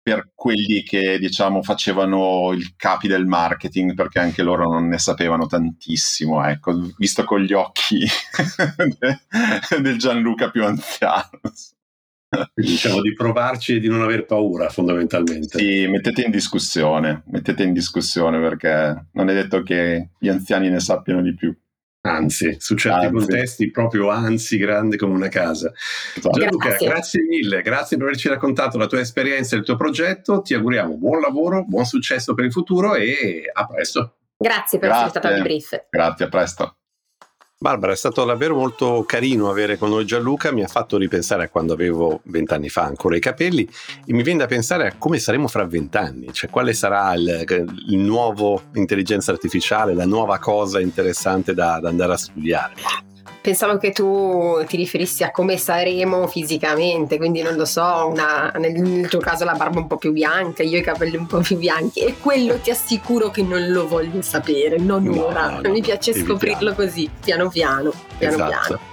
per 0.02 0.30
quelli 0.34 0.82
che 0.82 1.18
diciamo 1.18 1.62
facevano 1.62 2.50
il 2.54 2.74
capi 2.74 3.08
del 3.08 3.26
marketing, 3.26 3.92
perché 3.92 4.20
anche 4.20 4.42
loro 4.42 4.70
non 4.70 4.88
ne 4.88 4.96
sapevano 4.96 5.44
tantissimo, 5.44 6.42
ecco, 6.46 6.72
visto 6.96 7.24
con 7.24 7.42
gli 7.42 7.52
occhi 7.52 8.06
del 9.78 9.98
Gianluca 9.98 10.50
più 10.50 10.64
anziano. 10.64 11.28
Diciamo 12.54 13.02
di 13.02 13.12
provarci 13.12 13.74
e 13.74 13.80
di 13.80 13.88
non 13.88 14.00
aver 14.00 14.24
paura, 14.24 14.70
fondamentalmente. 14.70 15.58
Sì, 15.58 15.86
mettete 15.88 16.22
in 16.22 16.30
discussione, 16.30 17.22
mettete 17.26 17.64
in 17.64 17.74
discussione 17.74 18.40
perché 18.40 19.08
non 19.12 19.28
è 19.28 19.34
detto 19.34 19.62
che 19.62 20.12
gli 20.18 20.28
anziani 20.28 20.70
ne 20.70 20.80
sappiano 20.80 21.20
di 21.20 21.34
più. 21.34 21.54
Anzi, 22.04 22.56
su 22.58 22.74
certi 22.74 23.06
anzi. 23.06 23.16
contesti 23.16 23.70
proprio 23.70 24.10
anzi 24.10 24.56
grande 24.56 24.96
come 24.96 25.14
una 25.14 25.28
casa. 25.28 25.72
Esatto. 26.16 26.38
Gianluca, 26.38 26.68
grazie. 26.70 26.88
grazie. 26.88 27.22
mille, 27.22 27.62
grazie 27.62 27.96
per 27.96 28.06
averci 28.06 28.28
raccontato 28.28 28.76
la 28.76 28.86
tua 28.86 28.98
esperienza 28.98 29.54
e 29.54 29.60
il 29.60 29.64
tuo 29.64 29.76
progetto. 29.76 30.42
Ti 30.42 30.54
auguriamo 30.54 30.96
buon 30.96 31.20
lavoro, 31.20 31.64
buon 31.64 31.84
successo 31.84 32.34
per 32.34 32.44
il 32.44 32.52
futuro 32.52 32.96
e 32.96 33.44
a 33.52 33.66
presto. 33.66 34.16
Grazie 34.36 34.80
per 34.80 34.88
grazie. 34.88 35.06
essere 35.06 35.20
stata 35.20 35.34
al 35.36 35.42
brief. 35.42 35.86
Grazie, 35.90 36.24
a 36.24 36.28
presto. 36.28 36.76
Barbara, 37.62 37.92
è 37.92 37.96
stato 37.96 38.24
davvero 38.24 38.56
molto 38.56 39.04
carino 39.06 39.48
avere 39.48 39.78
con 39.78 39.90
noi 39.90 40.04
Gianluca, 40.04 40.50
mi 40.50 40.64
ha 40.64 40.66
fatto 40.66 40.96
ripensare 40.96 41.44
a 41.44 41.48
quando 41.48 41.72
avevo 41.72 42.20
vent'anni 42.24 42.68
fa 42.68 42.82
ancora 42.82 43.14
i 43.14 43.20
capelli 43.20 43.68
e 44.04 44.12
mi 44.12 44.24
viene 44.24 44.40
da 44.40 44.46
pensare 44.46 44.88
a 44.88 44.94
come 44.98 45.20
saremo 45.20 45.46
fra 45.46 45.64
vent'anni, 45.64 46.32
cioè 46.32 46.50
quale 46.50 46.72
sarà 46.72 47.14
il, 47.14 47.44
il, 47.88 47.98
nuovo 47.98 48.62
intelligenza 48.74 49.30
artificiale, 49.30 49.94
la 49.94 50.06
nuova 50.06 50.40
cosa 50.40 50.80
interessante 50.80 51.54
da, 51.54 51.78
da 51.78 51.88
andare 51.88 52.14
a 52.14 52.16
studiare. 52.16 52.74
Pensavo 53.42 53.76
che 53.76 53.90
tu 53.90 54.64
ti 54.68 54.76
riferissi 54.76 55.24
a 55.24 55.32
come 55.32 55.56
saremo 55.56 56.28
fisicamente, 56.28 57.16
quindi 57.16 57.42
non 57.42 57.56
lo 57.56 57.64
so, 57.64 58.06
una, 58.08 58.52
nel, 58.56 58.72
nel, 58.72 59.08
tuo 59.08 59.18
caso 59.18 59.44
la 59.44 59.54
barba 59.54 59.80
un 59.80 59.88
po' 59.88 59.96
più 59.96 60.12
bianca, 60.12 60.62
io 60.62 60.78
i 60.78 60.82
capelli 60.82 61.16
un 61.16 61.26
po' 61.26 61.40
più 61.40 61.58
bianchi 61.58 62.00
e 62.00 62.14
quello 62.20 62.58
ti 62.58 62.70
assicuro 62.70 63.30
che 63.30 63.42
non 63.42 63.68
lo 63.72 63.88
voglio 63.88 64.22
sapere, 64.22 64.78
non 64.78 65.02
no, 65.02 65.26
ora. 65.26 65.58
No, 65.60 65.70
Mi 65.70 65.80
piace 65.80 66.14
scoprirlo 66.14 66.72
così, 66.74 67.10
piano 67.20 67.48
piano, 67.48 67.92
piano 68.16 68.34
esatto. 68.34 68.48
piano. 68.48 68.91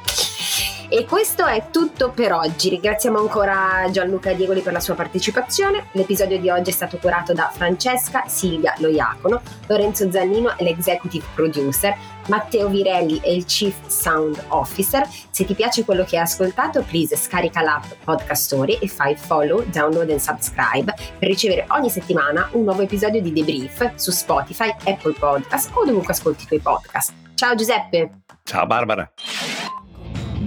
E 0.91 1.05
questo 1.05 1.45
è 1.45 1.67
tutto 1.69 2.09
per 2.09 2.33
oggi. 2.33 2.69
Ringraziamo 2.69 3.19
ancora 3.19 3.87
Gianluca 3.91 4.33
Diegoli 4.33 4.61
per 4.61 4.73
la 4.73 4.79
sua 4.79 4.95
partecipazione. 4.95 5.85
L'episodio 5.91 6.39
di 6.39 6.49
oggi 6.49 6.71
è 6.71 6.73
stato 6.73 6.97
curato 6.97 7.31
da 7.31 7.51
Francesca 7.53 8.23
Silvia 8.25 8.73
Loiacono, 8.79 9.39
Lorenzo 9.67 10.09
Zannino 10.11 10.57
è 10.57 10.63
l'executive 10.63 11.23
producer, 11.35 11.95
Matteo 12.27 12.69
Virelli 12.69 13.19
è 13.21 13.29
il 13.29 13.45
Chief 13.45 13.75
Sound 13.85 14.43
Officer. 14.47 15.07
Se 15.29 15.45
ti 15.45 15.53
piace 15.53 15.85
quello 15.85 16.03
che 16.03 16.17
hai 16.17 16.23
ascoltato, 16.23 16.81
please 16.81 17.15
scarica 17.15 17.61
l'app 17.61 17.83
Podcast 18.03 18.45
Story 18.45 18.79
e 18.81 18.87
fai 18.87 19.15
follow, 19.15 19.63
download 19.65 20.09
e 20.09 20.17
subscribe 20.17 20.91
per 21.19 21.27
ricevere 21.27 21.65
ogni 21.69 21.91
settimana 21.91 22.49
un 22.53 22.63
nuovo 22.63 22.81
episodio 22.81 23.21
di 23.21 23.31
Debrief 23.31 23.93
su 23.93 24.09
Spotify, 24.09 24.73
Apple 24.85 25.13
Podcast 25.13 25.69
o 25.75 25.85
dovunque 25.85 26.13
ascolti 26.13 26.45
i 26.45 26.47
tuoi 26.47 26.59
podcast. 26.59 27.13
Ciao 27.35 27.53
Giuseppe! 27.53 28.21
Ciao 28.43 28.65
Barbara! 28.65 29.07